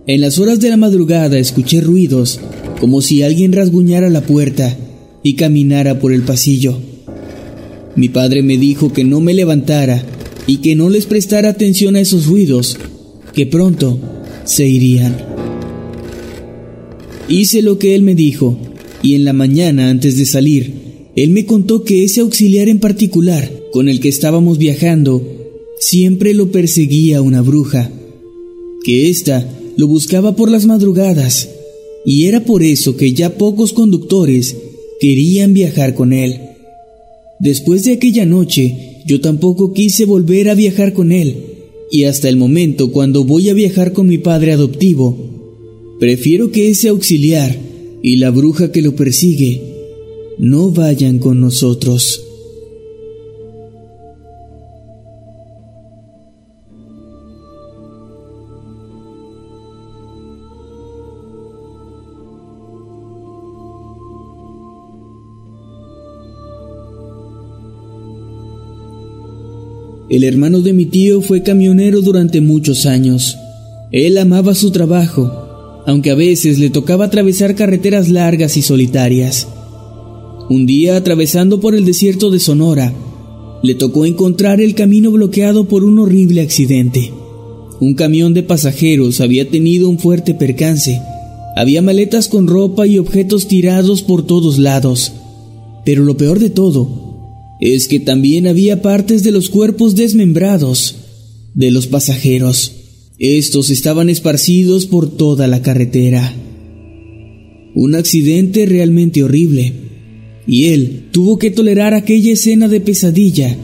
En 0.07 0.21
las 0.21 0.39
horas 0.39 0.59
de 0.59 0.69
la 0.69 0.77
madrugada 0.77 1.37
escuché 1.37 1.81
ruidos, 1.81 2.39
como 2.79 3.03
si 3.03 3.21
alguien 3.21 3.53
rasguñara 3.53 4.09
la 4.09 4.21
puerta 4.21 4.75
y 5.21 5.35
caminara 5.35 5.99
por 5.99 6.11
el 6.11 6.23
pasillo. 6.23 6.79
Mi 7.95 8.09
padre 8.09 8.43
me 8.43 8.57
dijo 8.57 8.93
que 8.93 9.03
no 9.03 9.19
me 9.19 9.33
levantara 9.33 10.05
y 10.47 10.57
que 10.57 10.75
no 10.75 10.89
les 10.89 11.05
prestara 11.05 11.49
atención 11.49 11.95
a 11.95 12.01
esos 12.01 12.27
ruidos, 12.27 12.77
que 13.33 13.45
pronto 13.45 13.99
se 14.45 14.67
irían. 14.67 15.17
Hice 17.27 17.61
lo 17.61 17.77
que 17.77 17.93
él 17.95 18.01
me 18.01 18.15
dijo, 18.15 18.57
y 19.03 19.13
en 19.13 19.23
la 19.23 19.33
mañana 19.33 19.89
antes 19.89 20.17
de 20.17 20.25
salir, 20.25 20.73
él 21.15 21.29
me 21.29 21.45
contó 21.45 21.83
que 21.83 22.03
ese 22.03 22.21
auxiliar 22.21 22.69
en 22.69 22.79
particular, 22.79 23.51
con 23.71 23.87
el 23.87 23.99
que 23.99 24.09
estábamos 24.09 24.57
viajando, 24.57 25.21
siempre 25.79 26.33
lo 26.33 26.51
perseguía 26.51 27.21
una 27.21 27.41
bruja, 27.41 27.91
que 28.83 29.09
ésta 29.09 29.47
lo 29.77 29.87
buscaba 29.87 30.35
por 30.35 30.49
las 30.49 30.65
madrugadas, 30.65 31.49
y 32.05 32.25
era 32.25 32.43
por 32.43 32.63
eso 32.63 32.97
que 32.97 33.13
ya 33.13 33.37
pocos 33.37 33.73
conductores 33.73 34.55
querían 34.99 35.53
viajar 35.53 35.93
con 35.93 36.13
él. 36.13 36.48
Después 37.39 37.85
de 37.85 37.93
aquella 37.93 38.25
noche, 38.25 39.01
yo 39.05 39.21
tampoco 39.21 39.73
quise 39.73 40.05
volver 40.05 40.49
a 40.49 40.55
viajar 40.55 40.93
con 40.93 41.11
él, 41.11 41.37
y 41.91 42.03
hasta 42.03 42.29
el 42.29 42.35
momento 42.35 42.91
cuando 42.91 43.23
voy 43.23 43.49
a 43.49 43.53
viajar 43.53 43.93
con 43.93 44.07
mi 44.07 44.17
padre 44.17 44.51
adoptivo, 44.51 45.17
prefiero 45.99 46.51
que 46.51 46.69
ese 46.69 46.89
auxiliar 46.89 47.57
y 48.03 48.17
la 48.17 48.29
bruja 48.29 48.71
que 48.71 48.81
lo 48.81 48.95
persigue 48.95 49.61
no 50.37 50.71
vayan 50.71 51.19
con 51.19 51.39
nosotros. 51.41 52.28
El 70.09 70.23
hermano 70.23 70.61
de 70.61 70.73
mi 70.73 70.85
tío 70.85 71.21
fue 71.21 71.43
camionero 71.43 72.01
durante 72.01 72.41
muchos 72.41 72.87
años. 72.87 73.37
Él 73.91 74.17
amaba 74.17 74.55
su 74.55 74.71
trabajo, 74.71 75.83
aunque 75.85 76.09
a 76.09 76.15
veces 76.15 76.57
le 76.57 76.71
tocaba 76.71 77.05
atravesar 77.05 77.53
carreteras 77.53 78.09
largas 78.09 78.57
y 78.57 78.63
solitarias. 78.63 79.47
Un 80.49 80.65
día, 80.65 80.95
atravesando 80.95 81.59
por 81.59 81.75
el 81.75 81.85
desierto 81.85 82.31
de 82.31 82.39
Sonora, 82.39 82.91
le 83.61 83.75
tocó 83.75 84.07
encontrar 84.07 84.61
el 84.61 84.73
camino 84.73 85.11
bloqueado 85.11 85.65
por 85.65 85.83
un 85.83 85.99
horrible 85.99 86.41
accidente. 86.41 87.13
Un 87.79 87.93
camión 87.93 88.33
de 88.33 88.41
pasajeros 88.41 89.21
había 89.21 89.47
tenido 89.47 89.89
un 89.89 89.99
fuerte 89.99 90.33
percance. 90.33 90.99
Había 91.55 91.83
maletas 91.83 92.27
con 92.27 92.47
ropa 92.47 92.87
y 92.87 92.97
objetos 92.97 93.47
tirados 93.47 94.01
por 94.01 94.25
todos 94.25 94.57
lados. 94.57 95.11
Pero 95.85 96.03
lo 96.03 96.17
peor 96.17 96.39
de 96.39 96.49
todo 96.49 97.08
es 97.59 97.87
que 97.87 97.99
también 97.99 98.47
había 98.47 98.81
partes 98.81 99.23
de 99.23 99.31
los 99.31 99.49
cuerpos 99.49 99.95
desmembrados 99.95 100.95
de 101.53 101.71
los 101.71 101.87
pasajeros. 101.87 102.73
Estos 103.17 103.69
estaban 103.69 104.09
esparcidos 104.09 104.85
por 104.85 105.15
toda 105.15 105.47
la 105.47 105.61
carretera. 105.61 106.33
Un 107.75 107.95
accidente 107.95 108.65
realmente 108.65 109.23
horrible 109.23 109.73
y 110.47 110.67
él 110.67 111.09
tuvo 111.11 111.37
que 111.37 111.51
tolerar 111.51 111.93
aquella 111.93 112.31
escena 112.31 112.67
de 112.67 112.81
pesadilla, 112.81 113.55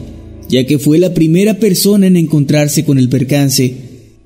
ya 0.48 0.66
que 0.66 0.78
fue 0.78 0.98
la 0.98 1.14
primera 1.14 1.58
persona 1.58 2.06
en 2.06 2.16
encontrarse 2.16 2.84
con 2.84 2.98
el 2.98 3.08
percance, 3.08 3.74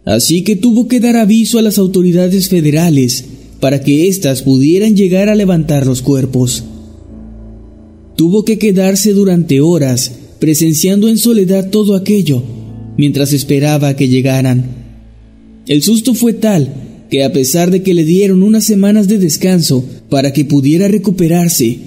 así 0.04 0.42
que 0.42 0.56
tuvo 0.56 0.88
que 0.88 1.00
dar 1.00 1.16
aviso 1.16 1.58
a 1.58 1.62
las 1.62 1.78
autoridades 1.78 2.48
federales 2.48 3.24
para 3.60 3.82
que 3.82 4.08
éstas 4.08 4.42
pudieran 4.42 4.96
llegar 4.96 5.28
a 5.28 5.34
levantar 5.34 5.86
los 5.86 6.02
cuerpos. 6.02 6.64
Tuvo 8.20 8.44
que 8.44 8.58
quedarse 8.58 9.14
durante 9.14 9.62
horas 9.62 10.12
presenciando 10.40 11.08
en 11.08 11.16
soledad 11.16 11.70
todo 11.70 11.94
aquello, 11.94 12.42
mientras 12.98 13.32
esperaba 13.32 13.96
que 13.96 14.08
llegaran. 14.08 14.62
El 15.66 15.82
susto 15.82 16.12
fue 16.12 16.34
tal 16.34 17.06
que 17.08 17.24
a 17.24 17.32
pesar 17.32 17.70
de 17.70 17.82
que 17.82 17.94
le 17.94 18.04
dieron 18.04 18.42
unas 18.42 18.64
semanas 18.64 19.08
de 19.08 19.16
descanso 19.16 19.86
para 20.10 20.34
que 20.34 20.44
pudiera 20.44 20.86
recuperarse, 20.86 21.78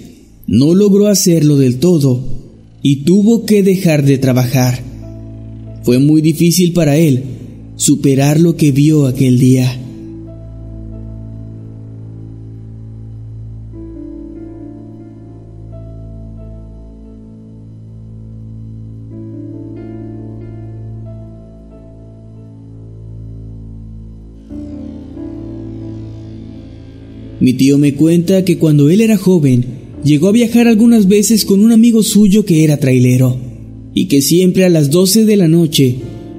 no 0.47 0.73
logró 0.73 1.05
hacerlo 1.05 1.55
del 1.57 1.77
todo 1.77 2.23
y 2.81 3.03
tuvo 3.03 3.45
que 3.45 3.61
dejar 3.61 4.03
de 4.03 4.17
trabajar. 4.17 4.81
Fue 5.83 5.99
muy 5.99 6.23
difícil 6.23 6.73
para 6.73 6.97
él 6.97 7.21
superar 7.75 8.39
lo 8.39 8.57
que 8.57 8.71
vio 8.71 9.05
aquel 9.05 9.37
día. 9.37 9.82
Mi 27.43 27.51
tío 27.51 27.77
me 27.77 27.93
cuenta 27.93 28.45
que 28.45 28.57
cuando 28.57 28.89
él 28.89 29.01
era 29.01 29.17
joven, 29.17 29.65
llegó 30.01 30.29
a 30.29 30.31
viajar 30.31 30.69
algunas 30.69 31.09
veces 31.09 31.43
con 31.43 31.59
un 31.59 31.73
amigo 31.73 32.01
suyo 32.01 32.45
que 32.45 32.63
era 32.63 32.77
trailero, 32.77 33.37
y 33.93 34.05
que 34.05 34.21
siempre 34.21 34.63
a 34.63 34.69
las 34.69 34.89
12 34.91 35.25
de 35.25 35.35
la 35.35 35.49
noche 35.49 35.97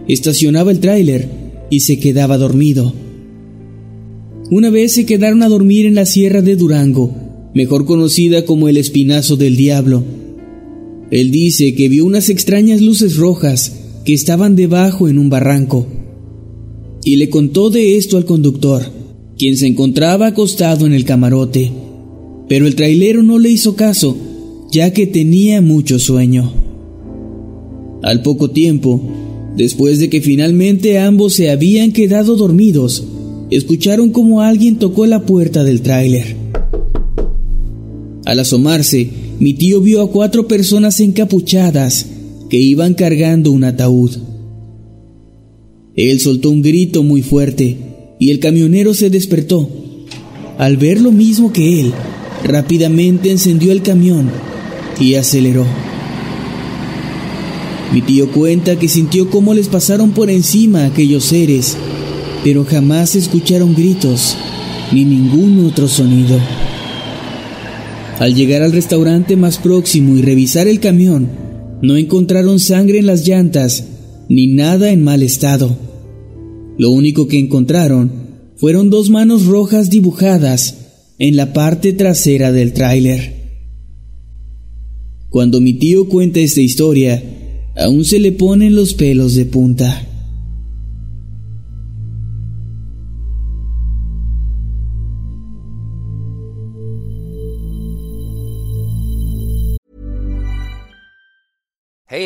estacionaba 0.09 0.71
el 0.71 0.81
tráiler 0.81 1.29
y 1.69 1.81
se 1.81 1.99
quedaba 1.99 2.39
dormido. 2.39 2.95
Una 4.51 4.71
vez 4.71 4.93
se 4.93 5.05
quedaron 5.05 5.43
a 5.43 5.51
dormir 5.51 5.85
en 5.85 5.95
la 5.95 6.07
Sierra 6.07 6.41
de 6.41 6.57
Durango, 6.57 7.15
mejor 7.53 7.85
conocida 7.85 8.47
como 8.47 8.71
el 8.71 8.79
Espinazo 8.79 9.37
del 9.37 9.57
Diablo. 9.57 10.03
Él 11.11 11.31
dice 11.31 11.75
que 11.75 11.91
vio 11.91 12.07
unas 12.07 12.31
extrañas 12.31 12.81
luces 12.81 13.17
rojas 13.17 13.79
que 14.07 14.15
estaban 14.15 14.57
debajo 14.57 15.07
en 15.07 15.19
un 15.19 15.29
barranco, 15.29 15.87
y 17.05 17.17
le 17.17 17.29
contó 17.29 17.69
de 17.69 17.99
esto 17.99 18.17
al 18.17 18.25
conductor, 18.25 19.04
quien 19.39 19.57
se 19.57 19.67
encontraba 19.67 20.29
acostado 20.29 20.87
en 20.87 20.93
el 20.93 21.05
camarote 21.05 21.73
pero 22.49 22.67
el 22.67 22.75
trailero 22.75 23.23
no 23.23 23.39
le 23.39 23.51
hizo 23.51 23.75
caso, 23.75 24.17
ya 24.71 24.93
que 24.93 25.07
tenía 25.07 25.61
mucho 25.61 25.99
sueño. 25.99 26.53
Al 28.03 28.23
poco 28.23 28.51
tiempo, 28.51 29.01
después 29.57 29.99
de 29.99 30.11
que 30.11 30.21
finalmente 30.21 30.99
ambos 30.99 31.35
se 31.35 31.51
habían 31.51 31.93
quedado 31.93 32.37
dormidos, 32.37 33.05
escucharon 33.51 34.11
como 34.11 34.43
alguien 34.43 34.77
tocó 34.77 35.07
la 35.07 35.25
puerta 35.25 35.65
del 35.65 35.81
tráiler. 35.81 36.37
Al 38.27 38.41
asomarse, 38.41 39.09
mi 39.39 39.55
tío 39.55 39.81
vio 39.81 40.03
a 40.03 40.11
cuatro 40.11 40.47
personas 40.47 41.01
encapuchadas 41.01 42.07
que 42.51 42.59
iban 42.59 42.95
cargando 42.95 43.53
un 43.53 43.65
ataúd. 43.65 44.13
Él 45.97 46.21
soltó 46.21 46.51
un 46.51 46.61
grito 46.61 47.03
muy 47.03 47.23
fuerte 47.23 47.94
y 48.25 48.31
el 48.31 48.41
camionero 48.41 48.95
se 48.95 49.11
despertó. 49.11 49.69
Al 50.59 50.77
ver 50.77 51.01
lo 51.01 51.13
mismo 51.13 51.53
que 51.53 51.81
él, 51.81 51.93
Rápidamente 52.45 53.31
encendió 53.31 53.73
el 53.73 53.81
camión 53.81 54.31
y 55.01 55.15
aceleró. 55.15 55.65
Mi 57.91 58.03
tío 58.03 58.31
cuenta 58.31 58.79
que 58.79 58.87
sintió 58.87 59.31
cómo 59.31 59.55
les 59.55 59.69
pasaron 59.69 60.11
por 60.11 60.29
encima 60.29 60.85
aquellos 60.85 61.25
seres, 61.25 61.79
pero 62.45 62.67
jamás 62.67 63.17
escucharon 63.17 63.75
gritos 63.75 64.37
ni 64.93 65.07
ningún 65.07 65.65
otro 65.65 65.89
sonido. 65.89 66.39
Al 68.19 68.35
llegar 68.35 68.61
al 68.61 68.73
restaurante 68.73 69.37
más 69.37 69.57
próximo 69.57 70.15
y 70.15 70.21
revisar 70.21 70.69
el 70.69 70.81
camión, 70.81 71.29
no 71.81 71.97
encontraron 71.97 72.61
sangre 72.61 72.99
en 72.99 73.07
las 73.07 73.27
llantas 73.27 73.85
ni 74.29 74.49
nada 74.49 74.91
en 74.91 75.03
mal 75.03 75.23
estado. 75.23 75.79
Lo 76.79 76.91
único 76.91 77.29
que 77.29 77.39
encontraron 77.39 78.11
fueron 78.57 78.91
dos 78.91 79.11
manos 79.11 79.47
rojas 79.47 79.91
dibujadas 79.91 80.77
en 81.19 81.37
la 81.37 81.53
parte 81.53 81.93
trasera 81.93 82.53
del 82.53 82.73
tráiler. 82.73 83.35
Cuando 85.29 85.61
mi 85.61 85.75
tío 85.75 86.09
cuenta 86.09 86.41
esta 86.41 86.61
historia, 86.61 87.23
aún 87.77 88.05
se 88.05 88.19
le 88.19 88.33
ponen 88.33 88.77
los 88.77 88.95
pelos 88.95 89.35
de 89.35 89.47
punta. 89.47 90.14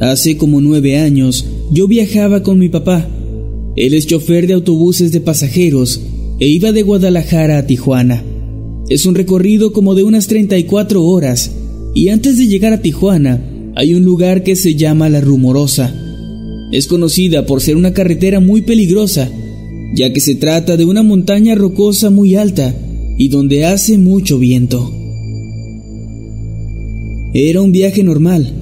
Hace 0.00 0.36
como 0.36 0.60
nueve 0.60 0.96
años, 0.98 1.44
yo 1.72 1.88
viajaba 1.88 2.42
con 2.42 2.58
mi 2.58 2.68
papá. 2.68 3.08
Él 3.74 3.94
es 3.94 4.06
chofer 4.06 4.46
de 4.46 4.54
autobuses 4.54 5.10
de 5.10 5.20
pasajeros 5.20 6.00
e 6.38 6.46
iba 6.46 6.70
de 6.70 6.82
Guadalajara 6.82 7.58
a 7.58 7.66
Tijuana. 7.66 8.22
Es 8.88 9.06
un 9.06 9.14
recorrido 9.14 9.72
como 9.72 9.94
de 9.94 10.04
unas 10.04 10.28
34 10.28 11.04
horas 11.04 11.50
y 11.94 12.10
antes 12.10 12.38
de 12.38 12.46
llegar 12.46 12.72
a 12.72 12.80
Tijuana 12.80 13.42
hay 13.74 13.94
un 13.94 14.04
lugar 14.04 14.44
que 14.44 14.56
se 14.56 14.76
llama 14.76 15.08
La 15.08 15.20
Rumorosa. 15.20 15.92
Es 16.72 16.86
conocida 16.86 17.44
por 17.44 17.60
ser 17.60 17.76
una 17.76 17.92
carretera 17.92 18.40
muy 18.40 18.62
peligrosa, 18.62 19.28
ya 19.94 20.12
que 20.12 20.20
se 20.20 20.36
trata 20.36 20.76
de 20.76 20.84
una 20.84 21.02
montaña 21.02 21.54
rocosa 21.54 22.10
muy 22.10 22.36
alta 22.36 22.74
y 23.18 23.28
donde 23.28 23.64
hace 23.64 23.98
mucho 23.98 24.38
viento. 24.38 24.92
Era 27.34 27.62
un 27.62 27.72
viaje 27.72 28.02
normal. 28.02 28.57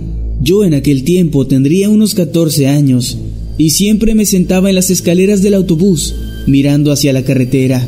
Yo 0.46 0.62
en 0.62 0.74
aquel 0.74 1.02
tiempo 1.02 1.48
tendría 1.48 1.90
unos 1.90 2.14
14 2.14 2.68
años 2.68 3.18
y 3.58 3.70
siempre 3.70 4.14
me 4.14 4.24
sentaba 4.24 4.68
en 4.68 4.76
las 4.76 4.90
escaleras 4.90 5.42
del 5.42 5.54
autobús 5.54 6.14
mirando 6.46 6.92
hacia 6.92 7.12
la 7.12 7.24
carretera. 7.24 7.84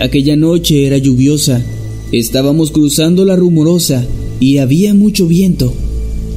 Aquella 0.00 0.36
noche 0.36 0.86
era 0.86 0.96
lluviosa, 0.96 1.62
estábamos 2.12 2.70
cruzando 2.70 3.26
la 3.26 3.36
rumorosa 3.36 4.06
y 4.40 4.56
había 4.56 4.94
mucho 4.94 5.26
viento. 5.26 5.70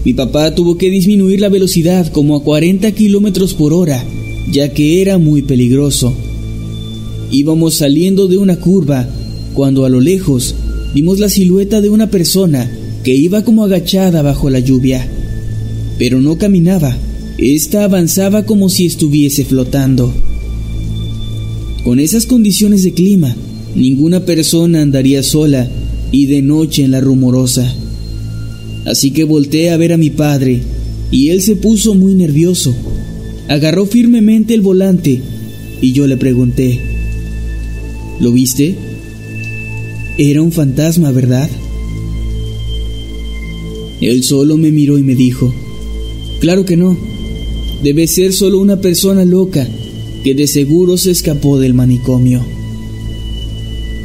Mi 0.04 0.14
papá 0.14 0.54
tuvo 0.54 0.78
que 0.78 0.90
disminuir 0.90 1.40
la 1.40 1.48
velocidad 1.48 2.12
como 2.12 2.36
a 2.36 2.44
40 2.44 2.92
kilómetros 2.92 3.54
por 3.54 3.72
hora, 3.72 4.04
ya 4.52 4.74
que 4.74 5.02
era 5.02 5.18
muy 5.18 5.42
peligroso. 5.42 6.14
Íbamos 7.32 7.76
saliendo 7.76 8.28
de 8.28 8.40
una 8.40 8.60
curva 8.60 9.08
cuando 9.54 9.86
a 9.86 9.90
lo 9.90 10.02
lejos 10.02 10.54
vimos 10.94 11.18
la 11.20 11.30
silueta 11.30 11.80
de 11.80 11.90
una 11.90 12.12
persona 12.12 12.77
que 13.08 13.16
iba 13.16 13.46
como 13.46 13.64
agachada 13.64 14.22
bajo 14.22 14.50
la 14.50 14.60
lluvia. 14.60 15.08
Pero 15.98 16.20
no 16.20 16.38
caminaba, 16.38 16.98
esta 17.38 17.86
avanzaba 17.86 18.46
como 18.46 18.68
si 18.68 18.86
estuviese 18.86 19.46
flotando. 19.46 20.14
Con 21.86 22.02
esas 22.02 22.26
condiciones 22.26 22.84
de 22.84 22.92
clima, 22.92 23.34
ninguna 23.76 24.26
persona 24.26 24.82
andaría 24.82 25.24
sola 25.24 25.70
y 26.12 26.26
de 26.26 26.42
noche 26.42 26.84
en 26.84 26.92
la 26.92 27.00
rumorosa. 27.00 27.74
Así 28.86 29.12
que 29.12 29.24
volteé 29.24 29.70
a 29.70 29.78
ver 29.78 29.94
a 29.94 29.98
mi 29.98 30.10
padre 30.10 30.60
y 31.10 31.30
él 31.30 31.42
se 31.42 31.56
puso 31.56 31.96
muy 31.96 32.14
nervioso. 32.14 32.76
Agarró 33.48 33.86
firmemente 33.86 34.54
el 34.54 34.60
volante 34.60 35.22
y 35.80 35.94
yo 35.94 36.08
le 36.08 36.18
pregunté, 36.18 36.82
¿lo 38.20 38.34
viste? 38.34 38.76
Era 40.18 40.42
un 40.42 40.52
fantasma, 40.52 41.10
¿verdad? 41.12 41.50
Él 44.02 44.24
solo 44.24 44.58
me 44.58 44.72
miró 44.72 44.98
y 44.98 45.04
me 45.04 45.16
dijo, 45.16 45.54
claro 46.40 46.66
que 46.66 46.78
no, 46.78 46.98
debe 47.84 48.08
ser 48.08 48.34
solo 48.34 48.60
una 48.60 48.80
persona 48.80 49.26
loca 49.26 49.68
que 50.24 50.36
de 50.36 50.48
seguro 50.48 50.98
se 50.98 51.12
escapó 51.12 51.60
del 51.60 51.74
manicomio. 51.74 52.46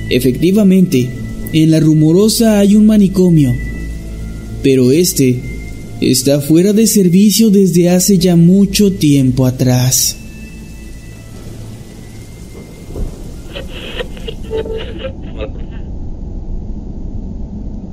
Efectivamente, 0.08 1.08
en 1.52 1.70
la 1.70 1.80
rumorosa 1.80 2.58
hay 2.58 2.76
un 2.76 2.86
manicomio, 2.86 3.54
pero 4.62 4.92
este 4.92 5.40
está 6.00 6.40
fuera 6.40 6.72
de 6.72 6.86
servicio 6.86 7.50
desde 7.50 7.90
hace 7.90 8.18
ya 8.18 8.36
mucho 8.36 8.92
tiempo 8.92 9.46
atrás. 9.46 10.16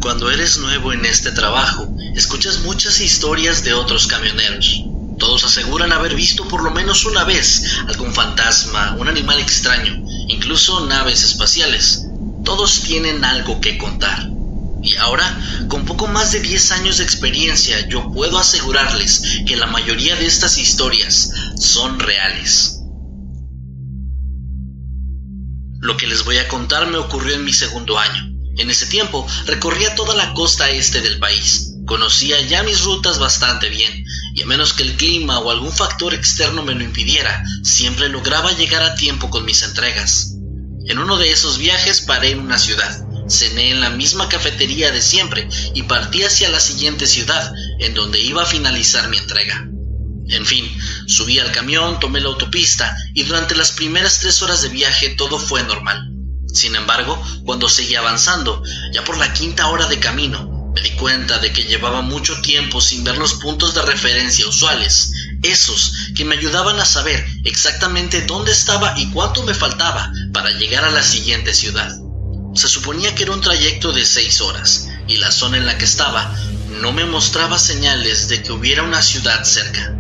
Cuando 0.02 0.32
eres 0.32 0.58
nuevo 0.60 0.94
en 0.94 1.06
este 1.06 1.34
trabajo, 1.34 1.94
escuchas 2.16 2.60
muchas 2.60 3.02
historias 3.02 3.66
de 3.66 3.74
otros 3.74 4.08
camioneros. 4.08 4.86
Todos 5.18 5.44
aseguran 5.44 5.92
haber 5.92 6.16
visto 6.16 6.48
por 6.48 6.64
lo 6.64 6.72
menos 6.72 7.04
una 7.04 7.26
vez 7.26 7.64
algún 7.86 8.14
fantasma, 8.14 8.96
un 8.98 9.10
animal 9.10 9.40
extraño, 9.40 10.02
incluso 10.30 10.86
naves 10.86 11.26
espaciales. 11.26 12.06
Todos 12.46 12.82
tienen 12.84 13.26
algo 13.26 13.60
que 13.60 13.78
contar. 13.78 14.30
Y 14.82 14.96
ahora, 14.96 15.38
con 15.68 15.84
poco 15.84 16.08
más 16.08 16.32
de 16.32 16.40
10 16.40 16.72
años 16.72 17.00
de 17.00 17.04
experiencia, 17.04 17.86
yo 17.90 18.10
puedo 18.14 18.40
asegurarles 18.40 19.42
que 19.46 19.58
la 19.58 19.68
mayoría 19.68 20.16
de 20.16 20.28
estas 20.28 20.58
historias 20.58 21.30
son 21.58 22.00
reales. 22.00 22.80
Lo 25.82 25.98
que 25.98 26.08
les 26.08 26.24
voy 26.24 26.38
a 26.38 26.48
contar 26.48 26.88
me 26.88 26.98
ocurrió 26.98 27.36
en 27.36 27.44
mi 27.44 27.52
segundo 27.52 28.00
año. 28.00 28.39
En 28.60 28.70
ese 28.70 28.88
tiempo 28.88 29.26
recorría 29.46 29.96
toda 29.96 30.14
la 30.16 30.34
costa 30.34 30.70
este 30.70 31.00
del 31.00 31.18
país. 31.18 31.76
Conocía 31.86 32.42
ya 32.42 32.62
mis 32.62 32.84
rutas 32.84 33.18
bastante 33.18 33.70
bien 33.70 34.04
y 34.36 34.42
a 34.42 34.46
menos 34.46 34.74
que 34.74 34.84
el 34.84 34.98
clima 34.98 35.40
o 35.40 35.50
algún 35.50 35.72
factor 35.72 36.14
externo 36.14 36.62
me 36.62 36.76
lo 36.76 36.84
impidiera, 36.84 37.42
siempre 37.64 38.10
lograba 38.10 38.52
llegar 38.52 38.84
a 38.84 38.96
tiempo 38.96 39.30
con 39.30 39.46
mis 39.46 39.64
entregas. 39.64 40.36
En 40.86 41.00
uno 41.00 41.18
de 41.18 41.32
esos 41.32 41.58
viajes 41.58 42.02
paré 42.02 42.32
en 42.32 42.42
una 42.42 42.60
ciudad, 42.60 43.08
cené 43.30 43.72
en 43.72 43.80
la 43.80 43.92
misma 43.92 44.28
cafetería 44.28 44.92
de 44.92 45.02
siempre 45.02 45.48
y 45.74 45.84
partí 45.84 46.24
hacia 46.24 46.50
la 46.50 46.60
siguiente 46.60 47.08
ciudad, 47.08 47.54
en 47.80 47.94
donde 47.94 48.20
iba 48.20 48.44
a 48.44 48.46
finalizar 48.46 49.08
mi 49.08 49.18
entrega. 49.18 49.70
En 50.28 50.46
fin, 50.46 50.70
subí 51.08 51.40
al 51.40 51.54
camión, 51.54 51.98
tomé 52.02 52.20
la 52.20 52.28
autopista 52.28 52.94
y 53.14 53.24
durante 53.24 53.56
las 53.56 53.72
primeras 53.72 54.20
tres 54.20 54.42
horas 54.42 54.62
de 54.62 54.68
viaje 54.68 55.10
todo 55.12 55.40
fue 55.40 55.64
normal. 55.64 56.19
Sin 56.54 56.76
embargo, 56.76 57.22
cuando 57.46 57.70
seguí 57.70 57.96
avanzando, 57.96 58.62
ya 58.92 59.04
por 59.04 59.18
la 59.18 59.34
quinta 59.34 59.68
hora 59.68 59.88
de 59.88 60.00
camino, 60.00 60.72
me 60.74 60.82
di 60.82 60.92
cuenta 60.92 61.40
de 61.40 61.52
que 61.52 61.64
llevaba 61.64 62.02
mucho 62.02 62.42
tiempo 62.42 62.82
sin 62.82 63.04
ver 63.04 63.18
los 63.18 63.36
puntos 63.36 63.74
de 63.74 63.82
referencia 63.82 64.48
usuales, 64.48 65.12
esos 65.44 66.12
que 66.16 66.26
me 66.26 66.36
ayudaban 66.36 66.80
a 66.80 66.86
saber 66.86 67.26
exactamente 67.44 68.22
dónde 68.22 68.52
estaba 68.52 68.94
y 68.98 69.10
cuánto 69.12 69.44
me 69.44 69.54
faltaba 69.54 70.12
para 70.34 70.52
llegar 70.52 70.84
a 70.84 70.92
la 70.92 71.04
siguiente 71.04 71.54
ciudad. 71.54 71.96
Se 72.56 72.68
suponía 72.68 73.14
que 73.16 73.24
era 73.24 73.34
un 73.34 73.42
trayecto 73.42 73.94
de 73.94 74.06
seis 74.06 74.42
horas, 74.42 74.88
y 75.08 75.18
la 75.18 75.32
zona 75.32 75.58
en 75.58 75.66
la 75.66 75.78
que 75.78 75.86
estaba 75.86 76.36
no 76.82 76.92
me 76.92 77.06
mostraba 77.06 77.58
señales 77.58 78.28
de 78.28 78.44
que 78.44 78.52
hubiera 78.52 78.84
una 78.84 79.02
ciudad 79.02 79.44
cerca. 79.44 79.96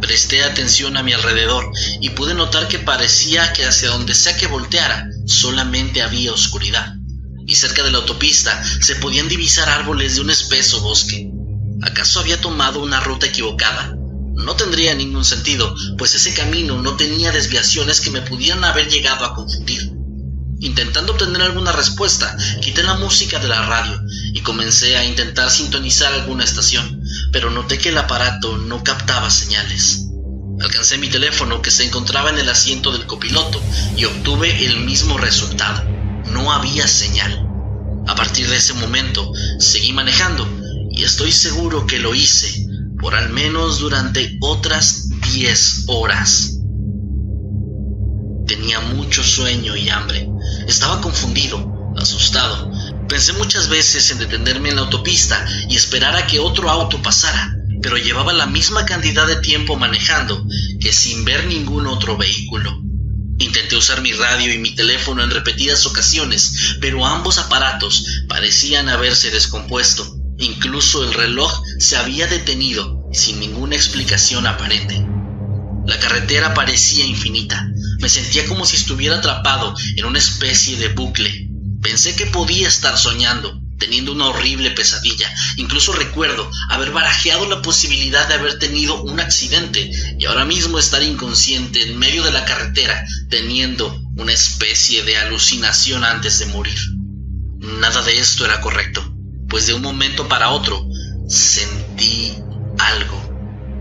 Presté 0.00 0.44
atención 0.44 0.96
a 0.96 1.02
mi 1.02 1.12
alrededor 1.12 1.70
y 2.00 2.10
pude 2.10 2.34
notar 2.34 2.68
que 2.68 2.78
parecía 2.78 3.52
que 3.52 3.64
hacia 3.64 3.90
donde 3.90 4.14
sea 4.14 4.36
que 4.36 4.46
volteara 4.46 5.08
solamente 5.26 6.02
había 6.02 6.32
oscuridad 6.32 6.94
y 7.46 7.54
cerca 7.54 7.82
de 7.82 7.90
la 7.90 7.98
autopista 7.98 8.62
se 8.80 8.96
podían 8.96 9.28
divisar 9.28 9.68
árboles 9.68 10.14
de 10.14 10.22
un 10.22 10.30
espeso 10.30 10.80
bosque. 10.80 11.30
¿Acaso 11.82 12.20
había 12.20 12.40
tomado 12.40 12.80
una 12.82 13.00
ruta 13.00 13.26
equivocada? 13.26 13.94
No 14.34 14.56
tendría 14.56 14.94
ningún 14.94 15.24
sentido, 15.24 15.74
pues 15.98 16.14
ese 16.14 16.34
camino 16.34 16.80
no 16.80 16.96
tenía 16.96 17.32
desviaciones 17.32 18.00
que 18.00 18.10
me 18.10 18.22
pudieran 18.22 18.64
haber 18.64 18.88
llegado 18.88 19.24
a 19.24 19.34
confundir. 19.34 19.92
Intentando 20.60 21.12
obtener 21.12 21.42
alguna 21.42 21.72
respuesta, 21.72 22.36
quité 22.62 22.82
la 22.82 22.94
música 22.94 23.38
de 23.38 23.48
la 23.48 23.66
radio 23.66 24.00
y 24.32 24.40
comencé 24.40 24.96
a 24.96 25.04
intentar 25.04 25.50
sintonizar 25.50 26.12
alguna 26.12 26.44
estación, 26.44 27.02
pero 27.32 27.50
noté 27.50 27.78
que 27.78 27.90
el 27.90 27.98
aparato 27.98 28.56
no 28.56 28.82
captaba 28.82 29.30
señales. 29.30 30.03
Alcancé 30.60 30.98
mi 30.98 31.08
teléfono 31.08 31.60
que 31.62 31.70
se 31.70 31.84
encontraba 31.84 32.30
en 32.30 32.38
el 32.38 32.48
asiento 32.48 32.92
del 32.92 33.06
copiloto 33.06 33.60
y 33.96 34.04
obtuve 34.04 34.64
el 34.64 34.80
mismo 34.80 35.18
resultado. 35.18 35.82
No 36.30 36.52
había 36.52 36.86
señal. 36.86 37.48
A 38.06 38.14
partir 38.14 38.48
de 38.48 38.56
ese 38.56 38.74
momento 38.74 39.32
seguí 39.58 39.92
manejando 39.92 40.46
y 40.90 41.02
estoy 41.02 41.32
seguro 41.32 41.86
que 41.86 41.98
lo 41.98 42.14
hice 42.14 42.66
por 43.00 43.14
al 43.14 43.30
menos 43.30 43.80
durante 43.80 44.38
otras 44.40 45.08
10 45.32 45.84
horas. 45.88 46.58
Tenía 48.46 48.80
mucho 48.80 49.22
sueño 49.22 49.76
y 49.76 49.88
hambre. 49.88 50.28
Estaba 50.66 51.00
confundido, 51.00 51.92
asustado. 51.98 52.70
Pensé 53.08 53.32
muchas 53.34 53.68
veces 53.68 54.10
en 54.10 54.18
detenerme 54.18 54.70
en 54.70 54.76
la 54.76 54.82
autopista 54.82 55.44
y 55.68 55.76
esperar 55.76 56.16
a 56.16 56.26
que 56.26 56.38
otro 56.38 56.70
auto 56.70 57.02
pasara, 57.02 57.53
pero 57.84 57.98
llevaba 57.98 58.32
la 58.32 58.46
misma 58.46 58.86
cantidad 58.86 59.26
de 59.26 59.36
tiempo 59.36 59.76
manejando 59.76 60.46
que 60.80 60.90
sin 60.90 61.26
ver 61.26 61.46
ningún 61.46 61.86
otro 61.86 62.16
vehículo. 62.16 62.80
Intenté 63.38 63.76
usar 63.76 64.00
mi 64.00 64.10
radio 64.12 64.54
y 64.54 64.56
mi 64.56 64.74
teléfono 64.74 65.22
en 65.22 65.30
repetidas 65.30 65.84
ocasiones, 65.84 66.76
pero 66.80 67.04
ambos 67.04 67.36
aparatos 67.36 68.06
parecían 68.26 68.88
haberse 68.88 69.30
descompuesto. 69.30 70.16
Incluso 70.38 71.04
el 71.04 71.12
reloj 71.12 71.52
se 71.78 71.98
había 71.98 72.26
detenido 72.26 73.06
sin 73.12 73.38
ninguna 73.38 73.76
explicación 73.76 74.46
aparente. 74.46 75.06
La 75.86 75.98
carretera 75.98 76.54
parecía 76.54 77.04
infinita. 77.04 77.68
Me 78.00 78.08
sentía 78.08 78.46
como 78.46 78.64
si 78.64 78.76
estuviera 78.76 79.16
atrapado 79.16 79.74
en 79.96 80.06
una 80.06 80.20
especie 80.20 80.78
de 80.78 80.88
bucle. 80.88 81.50
Pensé 81.82 82.16
que 82.16 82.24
podía 82.24 82.66
estar 82.66 82.96
soñando, 82.96 83.60
teniendo 83.84 84.12
una 84.12 84.28
horrible 84.28 84.70
pesadilla. 84.70 85.30
Incluso 85.58 85.92
recuerdo 85.92 86.50
haber 86.70 86.90
barajeado 86.90 87.46
la 87.46 87.60
posibilidad 87.60 88.26
de 88.26 88.34
haber 88.34 88.58
tenido 88.58 89.02
un 89.02 89.20
accidente 89.20 89.90
y 90.18 90.24
ahora 90.24 90.46
mismo 90.46 90.78
estar 90.78 91.02
inconsciente 91.02 91.82
en 91.82 91.98
medio 91.98 92.22
de 92.22 92.32
la 92.32 92.46
carretera, 92.46 93.04
teniendo 93.28 94.00
una 94.16 94.32
especie 94.32 95.02
de 95.02 95.18
alucinación 95.18 96.02
antes 96.02 96.38
de 96.38 96.46
morir. 96.46 96.78
Nada 97.58 98.00
de 98.02 98.18
esto 98.18 98.46
era 98.46 98.62
correcto, 98.62 99.04
pues 99.50 99.66
de 99.66 99.74
un 99.74 99.82
momento 99.82 100.28
para 100.28 100.48
otro 100.48 100.82
sentí 101.28 102.32
algo. 102.78 103.22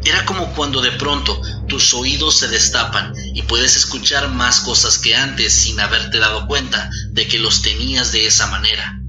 Era 0.03 0.25
como 0.25 0.53
cuando 0.53 0.81
de 0.81 0.91
pronto 0.91 1.41
tus 1.69 1.93
oídos 1.93 2.35
se 2.39 2.49
destapan 2.49 3.13
y 3.33 3.43
puedes 3.43 3.77
escuchar 3.77 4.29
más 4.29 4.59
cosas 4.59 4.97
que 4.97 5.15
antes 5.15 5.53
sin 5.53 5.79
haberte 5.79 6.19
dado 6.19 6.45
cuenta 6.45 6.89
de 7.11 7.25
que 7.25 7.39
los 7.39 7.61
tenías 7.61 8.11
de 8.11 8.27
esa 8.27 8.47
manera. 8.47 8.99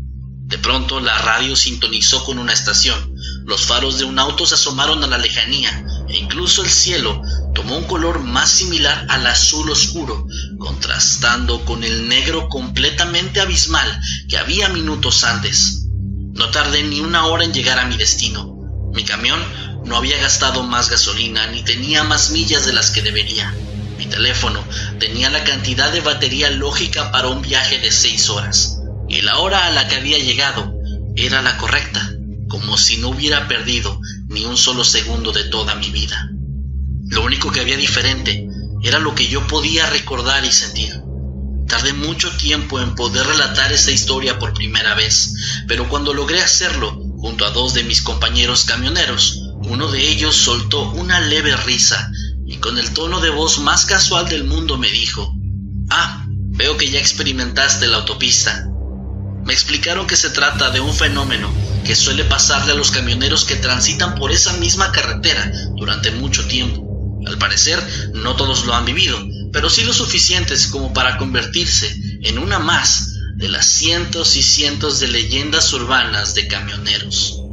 De 0.54 0.58
pronto 0.58 1.00
la 1.00 1.18
radio 1.18 1.56
sintonizó 1.56 2.24
con 2.24 2.38
una 2.38 2.52
estación, 2.52 3.12
los 3.44 3.62
faros 3.62 3.98
de 3.98 4.04
un 4.04 4.20
auto 4.20 4.46
se 4.46 4.54
asomaron 4.54 5.02
a 5.02 5.08
la 5.08 5.18
lejanía 5.18 5.84
e 6.08 6.16
incluso 6.16 6.62
el 6.62 6.70
cielo 6.70 7.20
tomó 7.56 7.76
un 7.76 7.88
color 7.88 8.20
más 8.20 8.50
similar 8.50 9.04
al 9.08 9.26
azul 9.26 9.68
oscuro, 9.68 10.28
contrastando 10.60 11.64
con 11.64 11.82
el 11.82 12.06
negro 12.06 12.48
completamente 12.48 13.40
abismal 13.40 14.00
que 14.28 14.38
había 14.38 14.68
minutos 14.68 15.24
antes. 15.24 15.88
No 16.34 16.48
tardé 16.50 16.84
ni 16.84 17.00
una 17.00 17.26
hora 17.26 17.42
en 17.42 17.52
llegar 17.52 17.80
a 17.80 17.86
mi 17.86 17.96
destino. 17.96 18.54
Mi 18.94 19.02
camión 19.02 19.40
no 19.84 19.96
había 19.96 20.18
gastado 20.18 20.62
más 20.62 20.88
gasolina 20.88 21.48
ni 21.48 21.64
tenía 21.64 22.04
más 22.04 22.30
millas 22.30 22.64
de 22.64 22.74
las 22.74 22.92
que 22.92 23.02
debería. 23.02 23.52
Mi 23.98 24.06
teléfono 24.06 24.62
tenía 25.00 25.30
la 25.30 25.42
cantidad 25.42 25.90
de 25.90 26.00
batería 26.00 26.48
lógica 26.50 27.10
para 27.10 27.26
un 27.26 27.42
viaje 27.42 27.80
de 27.80 27.90
seis 27.90 28.30
horas, 28.30 28.78
y 29.14 29.22
la 29.22 29.38
hora 29.38 29.66
a 29.66 29.70
la 29.70 29.86
que 29.86 29.94
había 29.94 30.18
llegado 30.18 30.74
era 31.14 31.40
la 31.40 31.56
correcta, 31.56 32.10
como 32.48 32.76
si 32.76 32.96
no 32.96 33.10
hubiera 33.10 33.46
perdido 33.46 34.00
ni 34.26 34.44
un 34.44 34.56
solo 34.56 34.82
segundo 34.82 35.30
de 35.30 35.44
toda 35.44 35.76
mi 35.76 35.90
vida. 35.90 36.30
Lo 37.10 37.22
único 37.22 37.52
que 37.52 37.60
había 37.60 37.76
diferente 37.76 38.48
era 38.82 38.98
lo 38.98 39.14
que 39.14 39.28
yo 39.28 39.46
podía 39.46 39.86
recordar 39.86 40.44
y 40.44 40.50
sentir. 40.50 41.00
Tardé 41.68 41.92
mucho 41.92 42.28
tiempo 42.32 42.80
en 42.80 42.96
poder 42.96 43.24
relatar 43.24 43.72
esa 43.72 43.92
historia 43.92 44.40
por 44.40 44.52
primera 44.52 44.94
vez, 44.94 45.32
pero 45.68 45.88
cuando 45.88 46.12
logré 46.12 46.42
hacerlo 46.42 46.98
junto 47.18 47.46
a 47.46 47.50
dos 47.50 47.72
de 47.72 47.84
mis 47.84 48.02
compañeros 48.02 48.64
camioneros, 48.64 49.40
uno 49.62 49.92
de 49.92 50.10
ellos 50.10 50.34
soltó 50.34 50.90
una 50.90 51.20
leve 51.20 51.56
risa 51.58 52.10
y 52.44 52.56
con 52.56 52.78
el 52.78 52.92
tono 52.92 53.20
de 53.20 53.30
voz 53.30 53.60
más 53.60 53.86
casual 53.86 54.28
del 54.28 54.42
mundo 54.42 54.76
me 54.76 54.90
dijo, 54.90 55.32
Ah, 55.88 56.26
veo 56.28 56.76
que 56.76 56.90
ya 56.90 56.98
experimentaste 56.98 57.86
la 57.86 57.98
autopista. 57.98 58.70
Me 59.44 59.52
explicaron 59.52 60.06
que 60.06 60.16
se 60.16 60.30
trata 60.30 60.70
de 60.70 60.80
un 60.80 60.94
fenómeno 60.94 61.52
que 61.84 61.94
suele 61.94 62.24
pasarle 62.24 62.72
a 62.72 62.76
los 62.76 62.90
camioneros 62.90 63.44
que 63.44 63.56
transitan 63.56 64.14
por 64.14 64.32
esa 64.32 64.54
misma 64.54 64.90
carretera 64.90 65.52
durante 65.76 66.10
mucho 66.10 66.46
tiempo. 66.46 66.82
Al 67.26 67.38
parecer, 67.38 67.82
no 68.14 68.36
todos 68.36 68.64
lo 68.64 68.74
han 68.74 68.84
vivido, 68.84 69.18
pero 69.52 69.68
sí 69.68 69.84
lo 69.84 69.92
suficientes 69.92 70.66
como 70.66 70.92
para 70.92 71.18
convertirse 71.18 71.94
en 72.22 72.38
una 72.38 72.58
más 72.58 73.14
de 73.36 73.48
las 73.48 73.66
cientos 73.66 74.36
y 74.36 74.42
cientos 74.42 75.00
de 75.00 75.08
leyendas 75.08 75.72
urbanas 75.72 76.34
de 76.34 76.48
camioneros. 76.48 77.43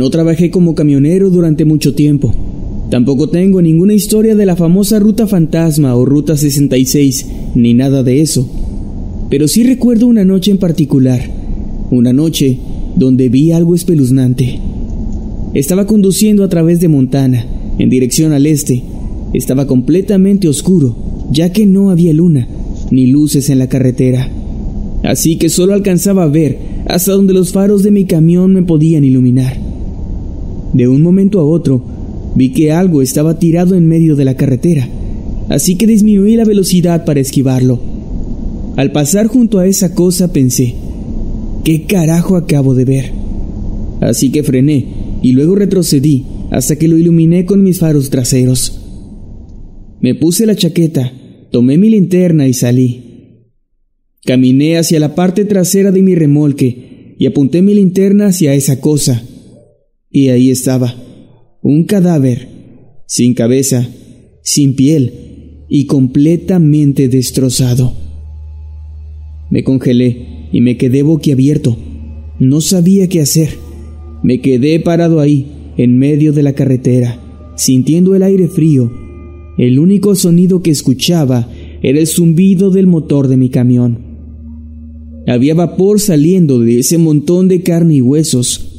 No 0.00 0.08
trabajé 0.08 0.50
como 0.50 0.74
camionero 0.74 1.28
durante 1.28 1.66
mucho 1.66 1.94
tiempo. 1.94 2.34
Tampoco 2.88 3.28
tengo 3.28 3.60
ninguna 3.60 3.92
historia 3.92 4.34
de 4.34 4.46
la 4.46 4.56
famosa 4.56 4.98
Ruta 4.98 5.26
Fantasma 5.26 5.94
o 5.94 6.06
Ruta 6.06 6.38
66, 6.38 7.26
ni 7.54 7.74
nada 7.74 8.02
de 8.02 8.22
eso. 8.22 8.48
Pero 9.28 9.46
sí 9.46 9.62
recuerdo 9.62 10.06
una 10.06 10.24
noche 10.24 10.52
en 10.52 10.56
particular, 10.56 11.20
una 11.90 12.14
noche 12.14 12.56
donde 12.96 13.28
vi 13.28 13.52
algo 13.52 13.74
espeluznante. 13.74 14.58
Estaba 15.52 15.86
conduciendo 15.86 16.44
a 16.44 16.48
través 16.48 16.80
de 16.80 16.88
Montana, 16.88 17.44
en 17.78 17.90
dirección 17.90 18.32
al 18.32 18.46
este. 18.46 18.82
Estaba 19.34 19.66
completamente 19.66 20.48
oscuro, 20.48 20.96
ya 21.30 21.52
que 21.52 21.66
no 21.66 21.90
había 21.90 22.14
luna, 22.14 22.48
ni 22.90 23.08
luces 23.08 23.50
en 23.50 23.58
la 23.58 23.68
carretera. 23.68 24.30
Así 25.02 25.36
que 25.36 25.50
solo 25.50 25.74
alcanzaba 25.74 26.22
a 26.22 26.28
ver 26.28 26.56
hasta 26.86 27.12
donde 27.12 27.34
los 27.34 27.52
faros 27.52 27.82
de 27.82 27.90
mi 27.90 28.06
camión 28.06 28.54
me 28.54 28.62
podían 28.62 29.04
iluminar. 29.04 29.69
De 30.72 30.88
un 30.88 31.02
momento 31.02 31.40
a 31.40 31.44
otro, 31.44 31.82
vi 32.34 32.50
que 32.50 32.72
algo 32.72 33.02
estaba 33.02 33.38
tirado 33.38 33.74
en 33.74 33.86
medio 33.86 34.16
de 34.16 34.24
la 34.24 34.36
carretera, 34.36 34.88
así 35.48 35.76
que 35.76 35.86
disminuí 35.86 36.36
la 36.36 36.44
velocidad 36.44 37.04
para 37.04 37.20
esquivarlo. 37.20 37.80
Al 38.76 38.92
pasar 38.92 39.26
junto 39.26 39.58
a 39.58 39.66
esa 39.66 39.94
cosa 39.94 40.32
pensé, 40.32 40.74
¿qué 41.64 41.84
carajo 41.86 42.36
acabo 42.36 42.74
de 42.74 42.84
ver? 42.84 43.12
Así 44.00 44.30
que 44.30 44.42
frené 44.42 44.86
y 45.22 45.32
luego 45.32 45.56
retrocedí 45.56 46.24
hasta 46.50 46.76
que 46.76 46.88
lo 46.88 46.96
iluminé 46.96 47.44
con 47.44 47.62
mis 47.62 47.78
faros 47.78 48.10
traseros. 48.10 48.80
Me 50.00 50.14
puse 50.14 50.46
la 50.46 50.56
chaqueta, 50.56 51.12
tomé 51.50 51.76
mi 51.78 51.90
linterna 51.90 52.48
y 52.48 52.54
salí. 52.54 53.02
Caminé 54.24 54.78
hacia 54.78 55.00
la 55.00 55.14
parte 55.14 55.44
trasera 55.44 55.90
de 55.90 56.02
mi 56.02 56.14
remolque 56.14 57.16
y 57.18 57.26
apunté 57.26 57.60
mi 57.60 57.74
linterna 57.74 58.28
hacia 58.28 58.54
esa 58.54 58.80
cosa. 58.80 59.22
Y 60.10 60.28
ahí 60.30 60.50
estaba, 60.50 60.94
un 61.62 61.84
cadáver, 61.84 62.48
sin 63.06 63.34
cabeza, 63.34 63.88
sin 64.42 64.74
piel 64.74 65.64
y 65.68 65.86
completamente 65.86 67.08
destrozado. 67.08 67.92
Me 69.50 69.62
congelé 69.62 70.48
y 70.52 70.60
me 70.60 70.76
quedé 70.76 71.02
boquiabierto. 71.02 71.76
No 72.40 72.60
sabía 72.60 73.08
qué 73.08 73.20
hacer. 73.20 73.50
Me 74.22 74.40
quedé 74.40 74.80
parado 74.80 75.20
ahí, 75.20 75.46
en 75.76 75.96
medio 75.96 76.32
de 76.32 76.42
la 76.42 76.54
carretera, 76.54 77.20
sintiendo 77.56 78.14
el 78.14 78.22
aire 78.22 78.48
frío. 78.48 78.90
El 79.58 79.78
único 79.78 80.14
sonido 80.14 80.62
que 80.62 80.70
escuchaba 80.70 81.48
era 81.82 81.98
el 81.98 82.06
zumbido 82.06 82.70
del 82.70 82.86
motor 82.86 83.28
de 83.28 83.36
mi 83.36 83.48
camión. 83.48 83.98
Había 85.26 85.54
vapor 85.54 86.00
saliendo 86.00 86.58
de 86.58 86.80
ese 86.80 86.98
montón 86.98 87.48
de 87.48 87.62
carne 87.62 87.94
y 87.94 88.00
huesos. 88.00 88.69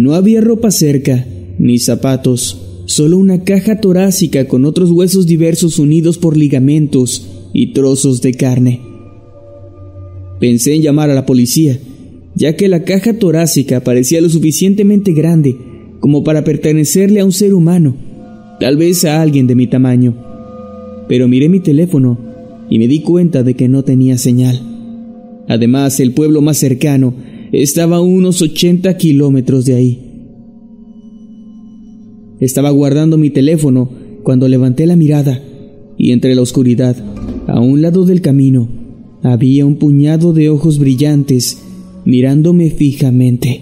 No 0.00 0.14
había 0.14 0.40
ropa 0.40 0.70
cerca, 0.70 1.26
ni 1.58 1.78
zapatos, 1.78 2.58
solo 2.86 3.18
una 3.18 3.44
caja 3.44 3.82
torácica 3.82 4.48
con 4.48 4.64
otros 4.64 4.90
huesos 4.90 5.26
diversos 5.26 5.78
unidos 5.78 6.16
por 6.16 6.38
ligamentos 6.38 7.28
y 7.52 7.74
trozos 7.74 8.22
de 8.22 8.32
carne. 8.32 8.80
Pensé 10.40 10.72
en 10.72 10.80
llamar 10.80 11.10
a 11.10 11.14
la 11.14 11.26
policía, 11.26 11.78
ya 12.34 12.56
que 12.56 12.68
la 12.68 12.84
caja 12.84 13.18
torácica 13.18 13.84
parecía 13.84 14.22
lo 14.22 14.30
suficientemente 14.30 15.12
grande 15.12 15.58
como 16.00 16.24
para 16.24 16.44
pertenecerle 16.44 17.20
a 17.20 17.26
un 17.26 17.32
ser 17.32 17.52
humano, 17.52 17.94
tal 18.58 18.78
vez 18.78 19.04
a 19.04 19.20
alguien 19.20 19.46
de 19.46 19.54
mi 19.54 19.66
tamaño. 19.66 20.16
Pero 21.08 21.28
miré 21.28 21.50
mi 21.50 21.60
teléfono 21.60 22.18
y 22.70 22.78
me 22.78 22.88
di 22.88 23.00
cuenta 23.00 23.42
de 23.42 23.52
que 23.52 23.68
no 23.68 23.84
tenía 23.84 24.16
señal. 24.16 24.62
Además, 25.46 26.00
el 26.00 26.12
pueblo 26.12 26.40
más 26.40 26.56
cercano 26.56 27.12
estaba 27.52 27.96
a 27.96 28.00
unos 28.00 28.42
80 28.42 28.96
kilómetros 28.96 29.64
de 29.64 29.74
ahí. 29.74 29.98
Estaba 32.40 32.70
guardando 32.70 33.18
mi 33.18 33.30
teléfono 33.30 33.90
cuando 34.22 34.48
levanté 34.48 34.86
la 34.86 34.96
mirada 34.96 35.42
y 35.98 36.12
entre 36.12 36.34
la 36.34 36.42
oscuridad, 36.42 36.96
a 37.46 37.60
un 37.60 37.82
lado 37.82 38.04
del 38.04 38.22
camino, 38.22 38.68
había 39.22 39.66
un 39.66 39.76
puñado 39.76 40.32
de 40.32 40.48
ojos 40.48 40.78
brillantes 40.78 41.62
mirándome 42.04 42.70
fijamente. 42.70 43.60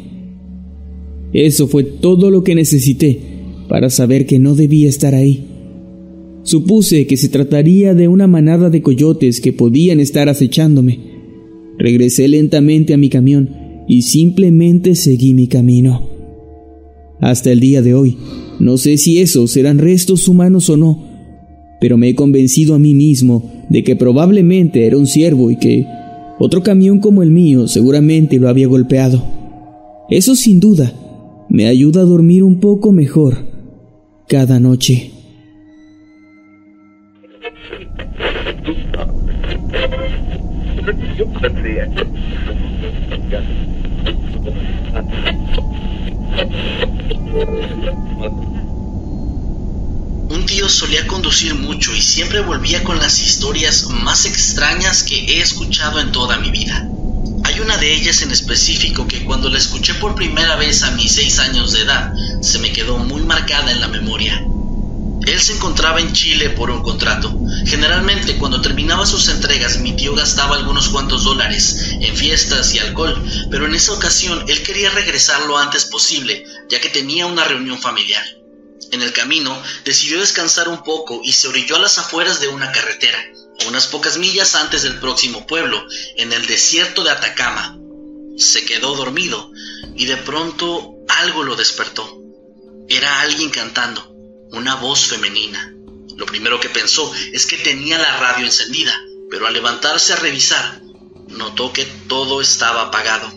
Eso 1.32 1.66
fue 1.66 1.82
todo 1.82 2.30
lo 2.30 2.44
que 2.44 2.54
necesité 2.54 3.20
para 3.68 3.90
saber 3.90 4.26
que 4.26 4.38
no 4.38 4.54
debía 4.54 4.88
estar 4.88 5.14
ahí. 5.14 5.44
Supuse 6.44 7.06
que 7.06 7.16
se 7.16 7.28
trataría 7.28 7.94
de 7.94 8.08
una 8.08 8.26
manada 8.26 8.70
de 8.70 8.80
coyotes 8.80 9.40
que 9.40 9.52
podían 9.52 10.00
estar 10.00 10.28
acechándome. 10.28 11.00
Regresé 11.78 12.28
lentamente 12.28 12.94
a 12.94 12.96
mi 12.96 13.08
camión 13.08 13.67
y 13.88 14.02
simplemente 14.02 14.94
seguí 14.94 15.34
mi 15.34 15.48
camino. 15.48 16.06
Hasta 17.20 17.50
el 17.50 17.58
día 17.58 17.82
de 17.82 17.94
hoy, 17.94 18.16
no 18.60 18.76
sé 18.76 18.98
si 18.98 19.18
esos 19.18 19.56
eran 19.56 19.78
restos 19.78 20.28
humanos 20.28 20.68
o 20.70 20.76
no, 20.76 21.02
pero 21.80 21.96
me 21.96 22.10
he 22.10 22.14
convencido 22.14 22.74
a 22.74 22.78
mí 22.78 22.94
mismo 22.94 23.50
de 23.68 23.82
que 23.82 23.96
probablemente 23.96 24.86
era 24.86 24.96
un 24.96 25.06
ciervo 25.06 25.50
y 25.50 25.56
que 25.56 25.86
otro 26.38 26.62
camión 26.62 27.00
como 27.00 27.22
el 27.22 27.30
mío 27.30 27.66
seguramente 27.66 28.38
lo 28.38 28.48
había 28.48 28.68
golpeado. 28.68 29.24
Eso 30.10 30.36
sin 30.36 30.60
duda 30.60 30.92
me 31.48 31.66
ayuda 31.66 32.02
a 32.02 32.04
dormir 32.04 32.44
un 32.44 32.60
poco 32.60 32.92
mejor 32.92 33.38
cada 34.28 34.60
noche. 34.60 35.12
Un 50.30 50.44
tío 50.46 50.68
solía 50.68 51.06
conducir 51.06 51.54
mucho 51.54 51.94
y 51.94 52.02
siempre 52.02 52.40
volvía 52.40 52.82
con 52.82 52.98
las 52.98 53.20
historias 53.20 53.86
más 53.90 54.24
extrañas 54.24 55.04
que 55.04 55.14
he 55.14 55.40
escuchado 55.40 56.00
en 56.00 56.10
toda 56.10 56.38
mi 56.38 56.50
vida. 56.50 56.88
Hay 57.44 57.60
una 57.60 57.76
de 57.76 57.94
ellas 57.94 58.22
en 58.22 58.32
específico 58.32 59.06
que 59.06 59.22
cuando 59.24 59.48
la 59.50 59.58
escuché 59.58 59.94
por 59.94 60.16
primera 60.16 60.56
vez 60.56 60.82
a 60.82 60.90
mis 60.92 61.12
seis 61.12 61.38
años 61.38 61.72
de 61.72 61.82
edad 61.82 62.12
se 62.40 62.58
me 62.58 62.72
quedó 62.72 62.98
muy 62.98 63.22
marcada 63.22 63.70
en 63.70 63.80
la 63.80 63.88
memoria. 63.88 64.44
Él 65.28 65.42
se 65.42 65.52
encontraba 65.52 66.00
en 66.00 66.14
Chile 66.14 66.48
por 66.48 66.70
un 66.70 66.80
contrato. 66.80 67.38
Generalmente 67.66 68.38
cuando 68.38 68.62
terminaba 68.62 69.04
sus 69.04 69.28
entregas 69.28 69.78
mi 69.78 69.92
tío 69.92 70.14
gastaba 70.14 70.56
algunos 70.56 70.88
cuantos 70.88 71.24
dólares 71.24 71.90
en 72.00 72.16
fiestas 72.16 72.74
y 72.74 72.78
alcohol, 72.78 73.22
pero 73.50 73.66
en 73.66 73.74
esa 73.74 73.92
ocasión 73.92 74.42
él 74.48 74.62
quería 74.62 74.88
regresar 74.88 75.44
lo 75.44 75.58
antes 75.58 75.84
posible, 75.84 76.46
ya 76.70 76.80
que 76.80 76.88
tenía 76.88 77.26
una 77.26 77.44
reunión 77.44 77.78
familiar. 77.78 78.24
En 78.90 79.02
el 79.02 79.12
camino 79.12 79.54
decidió 79.84 80.18
descansar 80.18 80.66
un 80.66 80.82
poco 80.82 81.20
y 81.22 81.32
se 81.32 81.48
orilló 81.48 81.76
a 81.76 81.80
las 81.80 81.98
afueras 81.98 82.40
de 82.40 82.48
una 82.48 82.72
carretera, 82.72 83.18
a 83.60 83.68
unas 83.68 83.86
pocas 83.86 84.16
millas 84.16 84.54
antes 84.54 84.82
del 84.82 84.98
próximo 84.98 85.46
pueblo, 85.46 85.84
en 86.16 86.32
el 86.32 86.46
desierto 86.46 87.04
de 87.04 87.10
Atacama. 87.10 87.78
Se 88.38 88.64
quedó 88.64 88.96
dormido 88.96 89.50
y 89.94 90.06
de 90.06 90.16
pronto 90.16 90.94
algo 91.06 91.42
lo 91.42 91.54
despertó. 91.54 92.18
Era 92.88 93.20
alguien 93.20 93.50
cantando, 93.50 94.07
una 94.52 94.76
voz 94.76 95.06
femenina. 95.06 95.72
Lo 96.16 96.26
primero 96.26 96.58
que 96.58 96.68
pensó 96.68 97.12
es 97.32 97.46
que 97.46 97.58
tenía 97.58 97.98
la 97.98 98.16
radio 98.16 98.46
encendida, 98.46 98.94
pero 99.30 99.46
al 99.46 99.52
levantarse 99.52 100.12
a 100.12 100.16
revisar, 100.16 100.80
notó 101.28 101.72
que 101.72 101.84
todo 102.08 102.40
estaba 102.40 102.82
apagado. 102.82 103.30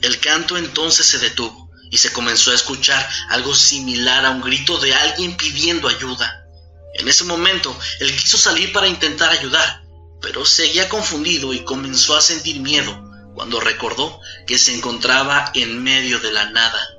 El 0.00 0.18
canto 0.20 0.56
entonces 0.56 1.06
se 1.06 1.18
detuvo 1.18 1.70
y 1.90 1.98
se 1.98 2.12
comenzó 2.12 2.50
a 2.50 2.54
escuchar 2.54 3.08
algo 3.30 3.54
similar 3.54 4.24
a 4.24 4.30
un 4.30 4.40
grito 4.40 4.78
de 4.78 4.94
alguien 4.94 5.36
pidiendo 5.36 5.88
ayuda. 5.88 6.46
En 6.94 7.08
ese 7.08 7.24
momento, 7.24 7.76
él 8.00 8.14
quiso 8.14 8.38
salir 8.38 8.72
para 8.72 8.88
intentar 8.88 9.30
ayudar, 9.30 9.84
pero 10.20 10.44
seguía 10.44 10.88
confundido 10.88 11.52
y 11.52 11.64
comenzó 11.64 12.16
a 12.16 12.20
sentir 12.20 12.60
miedo 12.60 13.04
cuando 13.34 13.60
recordó 13.60 14.20
que 14.46 14.58
se 14.58 14.74
encontraba 14.74 15.52
en 15.54 15.82
medio 15.82 16.18
de 16.18 16.32
la 16.32 16.50
nada. 16.50 16.97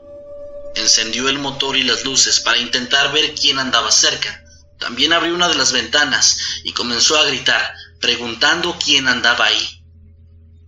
Encendió 0.79 1.27
el 1.27 1.39
motor 1.39 1.75
y 1.75 1.83
las 1.83 2.05
luces 2.05 2.39
para 2.39 2.57
intentar 2.57 3.11
ver 3.11 3.35
quién 3.35 3.59
andaba 3.59 3.91
cerca. 3.91 4.43
También 4.79 5.11
abrió 5.11 5.35
una 5.35 5.49
de 5.49 5.55
las 5.55 5.73
ventanas 5.73 6.37
y 6.63 6.71
comenzó 6.71 7.17
a 7.17 7.25
gritar, 7.25 7.75
preguntando 7.99 8.77
quién 8.83 9.07
andaba 9.07 9.45
ahí. 9.45 9.83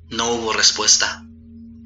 No 0.10 0.32
hubo 0.32 0.52
respuesta. 0.52 1.24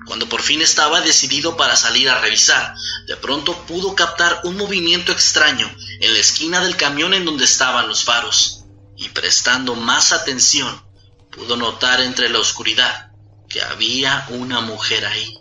Cuando 0.07 0.27
por 0.27 0.41
fin 0.41 0.61
estaba 0.61 1.01
decidido 1.01 1.55
para 1.55 1.75
salir 1.75 2.09
a 2.09 2.19
revisar, 2.19 2.75
de 3.07 3.15
pronto 3.15 3.65
pudo 3.65 3.95
captar 3.95 4.41
un 4.43 4.57
movimiento 4.57 5.11
extraño 5.11 5.71
en 5.99 6.13
la 6.13 6.19
esquina 6.19 6.61
del 6.61 6.75
camión 6.75 7.13
en 7.13 7.25
donde 7.25 7.45
estaban 7.45 7.87
los 7.87 8.03
faros, 8.03 8.65
y 8.97 9.09
prestando 9.09 9.75
más 9.75 10.11
atención, 10.11 10.83
pudo 11.31 11.57
notar 11.57 12.01
entre 12.01 12.29
la 12.29 12.39
oscuridad 12.39 13.11
que 13.49 13.61
había 13.61 14.25
una 14.29 14.61
mujer 14.61 15.05
ahí. 15.05 15.37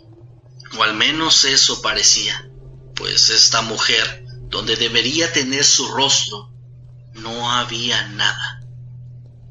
O 0.77 0.83
al 0.83 0.93
menos 0.93 1.45
eso 1.45 1.81
parecía, 1.81 2.47
pues 2.95 3.29
esta 3.29 3.61
mujer, 3.61 4.25
donde 4.49 4.77
debería 4.77 5.31
tener 5.33 5.65
su 5.65 5.87
rostro, 5.89 6.51
no 7.13 7.51
había 7.51 8.07
nada. 8.07 8.61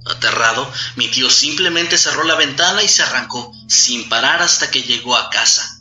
Aterrado, 0.06 0.70
mi 0.96 1.08
tío 1.08 1.30
simplemente 1.30 1.96
cerró 1.96 2.24
la 2.24 2.34
ventana 2.34 2.82
y 2.82 2.88
se 2.88 3.02
arrancó, 3.02 3.52
sin 3.68 4.08
parar 4.08 4.42
hasta 4.42 4.70
que 4.70 4.82
llegó 4.82 5.16
a 5.16 5.30
casa. 5.30 5.80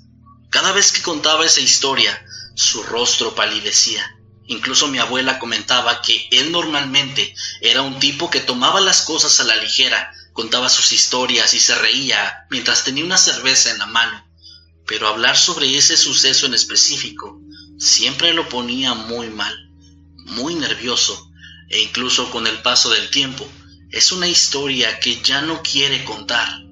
Cada 0.50 0.72
vez 0.72 0.92
que 0.92 1.02
contaba 1.02 1.46
esa 1.46 1.62
historia, 1.62 2.26
su 2.56 2.84
rostro 2.84 3.34
palidecía. 3.34 4.04
Incluso 4.46 4.88
mi 4.88 5.00
abuela 5.00 5.40
comentaba 5.40 6.02
que 6.02 6.28
él 6.32 6.52
normalmente 6.52 7.34
era 7.62 7.82
un 7.82 8.00
tipo 8.00 8.30
que 8.30 8.40
tomaba 8.40 8.82
las 8.82 9.02
cosas 9.02 9.40
a 9.40 9.46
la 9.46 9.56
ligera, 9.56 10.12
contaba 10.34 10.70
sus 10.70 10.92
historias 10.92 11.54
y 11.54 11.60
se 11.60 11.76
reía 11.76 12.46
mientras 12.50 12.84
tenía 12.84 13.06
una 13.06 13.18
cerveza 13.18 13.72
en 13.72 13.80
la 13.80 13.86
mano. 13.86 14.30
Pero 14.86 15.08
hablar 15.08 15.38
sobre 15.38 15.78
ese 15.78 15.96
suceso 15.96 16.46
en 16.46 16.54
específico 16.54 17.43
siempre 17.78 18.34
lo 18.34 18.48
ponía 18.50 18.94
muy 18.94 19.30
mal, 19.30 19.54
muy 20.18 20.56
nervioso, 20.56 21.30
e 21.70 21.82
incluso 21.82 22.30
con 22.32 22.48
el 22.48 22.60
paso 22.60 22.90
del 22.90 23.10
tiempo, 23.10 23.48
es 23.92 24.12
una 24.12 24.28
historia 24.28 25.00
que 25.00 25.22
ya 25.22 25.42
no 25.42 25.62
quiere 25.62 26.04
contar. 26.04 26.64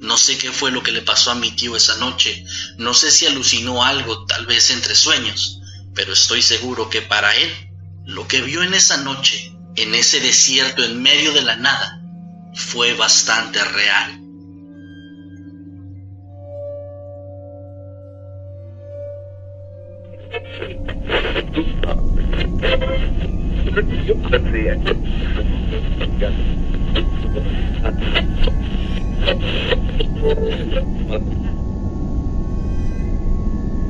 No 0.00 0.16
sé 0.16 0.36
qué 0.36 0.52
fue 0.52 0.70
lo 0.70 0.82
que 0.82 0.92
le 0.92 1.02
pasó 1.02 1.30
a 1.30 1.34
mi 1.34 1.50
tío 1.50 1.76
esa 1.76 1.96
noche, 1.96 2.44
no 2.76 2.92
sé 2.94 3.10
si 3.10 3.26
alucinó 3.26 3.84
algo, 3.84 4.26
tal 4.26 4.46
vez 4.46 4.70
entre 4.70 4.94
sueños, 4.94 5.60
pero 5.94 6.12
estoy 6.12 6.42
seguro 6.42 6.90
que 6.90 7.02
para 7.02 7.34
él, 7.36 7.50
lo 8.04 8.28
que 8.28 8.42
vio 8.42 8.62
en 8.62 8.74
esa 8.74 8.98
noche, 8.98 9.52
en 9.76 9.94
ese 9.94 10.20
desierto 10.20 10.84
en 10.84 11.02
medio 11.02 11.32
de 11.32 11.42
la 11.42 11.56
nada, 11.56 12.02
fue 12.54 12.94
bastante 12.94 13.64
real. 13.64 14.23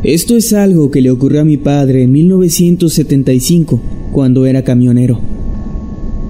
Esto 0.03 0.37
es 0.37 0.53
algo 0.53 0.91
que 0.91 1.01
le 1.01 1.11
ocurrió 1.11 1.41
a 1.41 1.45
mi 1.45 1.57
padre 1.57 2.03
en 2.03 2.13
1975, 2.13 3.81
cuando 4.13 4.47
era 4.47 4.63
camionero. 4.63 5.19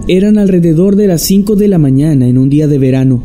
Eran 0.07 0.39
alrededor 0.39 0.97
de 0.97 1.09
las 1.09 1.23
5 1.23 1.57
de 1.57 1.69
la 1.69 1.79
mañana 1.79 2.29
en 2.29 2.39
un 2.39 2.51
día 2.51 2.69
de 2.69 2.79
verano. 2.79 3.21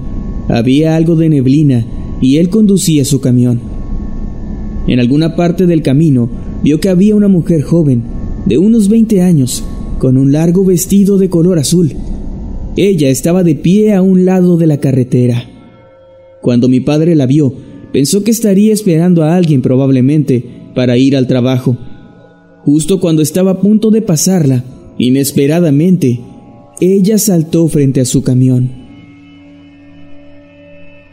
Había 0.47 0.95
algo 0.95 1.15
de 1.15 1.29
neblina 1.29 1.85
y 2.21 2.37
él 2.37 2.49
conducía 2.49 3.05
su 3.05 3.21
camión. 3.21 3.59
En 4.87 4.99
alguna 4.99 5.35
parte 5.35 5.67
del 5.67 5.83
camino 5.83 6.29
vio 6.63 6.79
que 6.79 6.89
había 6.89 7.15
una 7.15 7.27
mujer 7.27 7.61
joven, 7.61 8.03
de 8.45 8.57
unos 8.57 8.89
20 8.89 9.21
años, 9.21 9.63
con 9.99 10.17
un 10.17 10.31
largo 10.31 10.65
vestido 10.65 11.17
de 11.17 11.29
color 11.29 11.59
azul. 11.59 11.93
Ella 12.75 13.09
estaba 13.09 13.43
de 13.43 13.55
pie 13.55 13.93
a 13.93 14.01
un 14.01 14.25
lado 14.25 14.57
de 14.57 14.67
la 14.67 14.77
carretera. 14.77 15.43
Cuando 16.41 16.69
mi 16.69 16.79
padre 16.79 17.15
la 17.15 17.25
vio, 17.25 17.53
pensó 17.91 18.23
que 18.23 18.31
estaría 18.31 18.73
esperando 18.73 19.23
a 19.23 19.35
alguien 19.35 19.61
probablemente 19.61 20.43
para 20.75 20.97
ir 20.97 21.15
al 21.15 21.27
trabajo. 21.27 21.77
Justo 22.63 22.99
cuando 22.99 23.21
estaba 23.21 23.51
a 23.51 23.59
punto 23.61 23.91
de 23.91 24.01
pasarla, 24.01 24.63
inesperadamente, 24.97 26.19
ella 26.79 27.17
saltó 27.17 27.67
frente 27.67 27.99
a 27.99 28.05
su 28.05 28.23
camión. 28.23 28.69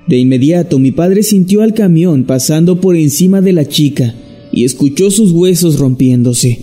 De 0.07 0.19
inmediato 0.19 0.79
mi 0.79 0.93
padre 0.93 1.25
sintió 1.25 1.63
al 1.63 1.75
camión 1.75 2.25
pasando 2.25 2.81
por 2.81 2.95
encima 2.95 3.41
de 3.41 3.53
la 3.53 3.65
chica 3.65 4.15
y 4.57 4.65
escuchó 4.65 5.11
sus 5.11 5.33
huesos 5.33 5.79
rompiéndose. 5.79 6.61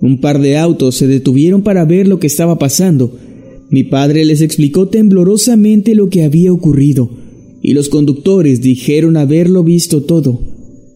Un 0.00 0.18
par 0.18 0.40
de 0.40 0.56
autos 0.56 0.94
se 0.94 1.06
detuvieron 1.06 1.62
para 1.62 1.84
ver 1.84 2.08
lo 2.08 2.18
que 2.18 2.26
estaba 2.26 2.58
pasando. 2.58 3.18
Mi 3.68 3.84
padre 3.84 4.24
les 4.24 4.40
explicó 4.40 4.88
temblorosamente 4.88 5.94
lo 5.94 6.08
que 6.08 6.24
había 6.24 6.50
ocurrido, 6.50 7.10
y 7.60 7.74
los 7.74 7.90
conductores 7.90 8.62
dijeron 8.62 9.18
haberlo 9.18 9.62
visto 9.62 10.04
todo. 10.04 10.40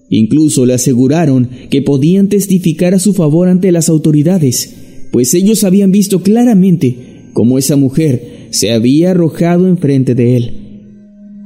Incluso 0.09 0.65
le 0.65 0.73
aseguraron 0.73 1.51
que 1.69 1.83
podían 1.83 2.31
testificar 2.31 2.95
a 2.95 2.99
su 2.99 3.13
favor 3.13 3.49
ante 3.49 3.71
las 3.71 3.91
autoridades, 3.91 4.75
pues 5.13 5.35
ellos 5.35 5.65
habían 5.65 5.93
visto 5.93 6.23
claramente 6.23 6.97
cómo 7.35 7.59
esa 7.59 7.77
mujer 7.77 8.47
se 8.49 8.73
había 8.73 9.11
arrojado 9.11 9.69
enfrente 9.69 10.15
de 10.15 10.37
él. 10.39 10.53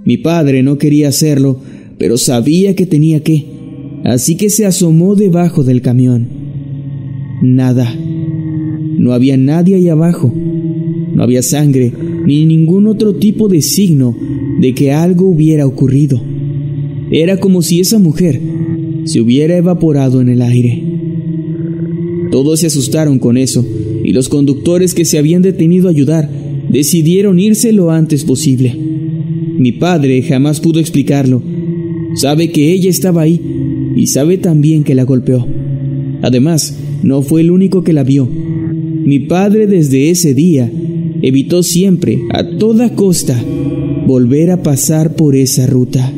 Mi 0.05 0.17
padre 0.17 0.63
no 0.63 0.79
quería 0.79 1.09
hacerlo, 1.09 1.61
pero 1.99 2.17
sabía 2.19 2.77
que 2.77 2.87
tenía 2.87 3.25
que, 3.25 3.59
así 4.05 4.37
que 4.37 4.51
se 4.51 4.67
asomó 4.67 5.15
debajo 5.15 5.65
del 5.65 5.83
camión. 5.83 6.29
Nada. 7.43 7.95
No 8.99 9.13
había 9.13 9.37
nadie 9.37 9.77
ahí 9.77 9.89
abajo. 9.89 10.33
No 11.15 11.23
había 11.23 11.43
sangre 11.43 11.93
ni 12.27 12.45
ningún 12.45 12.87
otro 12.87 13.15
tipo 13.15 13.49
de 13.49 13.63
signo 13.63 14.17
de 14.61 14.75
que 14.75 14.93
algo 14.93 15.29
hubiera 15.29 15.67
ocurrido. 15.67 16.21
Era 17.11 17.39
como 17.39 17.63
si 17.63 17.81
esa 17.81 17.99
mujer 17.99 18.41
se 19.05 19.21
hubiera 19.21 19.57
evaporado 19.57 20.21
en 20.21 20.29
el 20.29 20.43
aire. 20.43 20.83
Todos 22.31 22.61
se 22.61 22.67
asustaron 22.67 23.19
con 23.19 23.37
eso 23.37 23.65
y 24.05 24.13
los 24.13 24.29
conductores 24.29 24.95
que 24.95 25.05
se 25.05 25.19
habían 25.19 25.43
detenido 25.43 25.89
a 25.89 25.91
ayudar 25.91 26.31
decidieron 26.69 27.39
irse 27.39 27.73
lo 27.73 27.91
antes 27.91 28.25
posible. 28.25 28.77
Mi 29.59 29.73
padre 29.73 30.23
jamás 30.23 30.61
pudo 30.61 30.81
explicarlo. 30.81 31.43
Sabe 32.15 32.51
que 32.51 32.73
ella 32.73 32.91
estaba 32.91 33.23
ahí 33.23 33.41
y 33.99 34.07
sabe 34.07 34.39
también 34.39 34.85
que 34.85 34.95
la 34.95 35.03
golpeó. 35.03 35.45
Además, 36.23 36.79
no 37.03 37.23
fue 37.23 37.41
el 37.41 37.51
único 37.51 37.83
que 37.83 37.93
la 37.93 38.05
vio. 38.05 38.29
Mi 38.29 39.19
padre 39.19 39.67
desde 39.67 40.11
ese 40.11 40.35
día 40.35 40.71
evitó 41.21 41.65
siempre, 41.65 42.21
a 42.33 42.45
toda 42.59 42.95
costa, 42.95 43.37
volver 44.07 44.53
a 44.53 44.63
pasar 44.63 45.17
por 45.17 45.35
esa 45.35 45.67
ruta. 45.67 46.13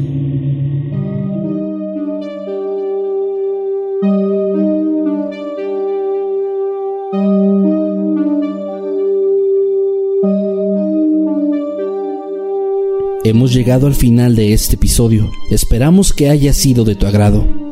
Hemos 13.24 13.54
llegado 13.54 13.86
al 13.86 13.94
final 13.94 14.36
de 14.36 14.52
este 14.52 14.76
episodio. 14.76 15.30
Esperamos 15.50 16.12
que 16.12 16.28
haya 16.28 16.52
sido 16.52 16.84
de 16.84 16.94
tu 16.94 17.06
agrado. 17.06 17.59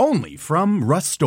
only 0.00 0.34
from 0.34 0.82
Rust 0.82 1.20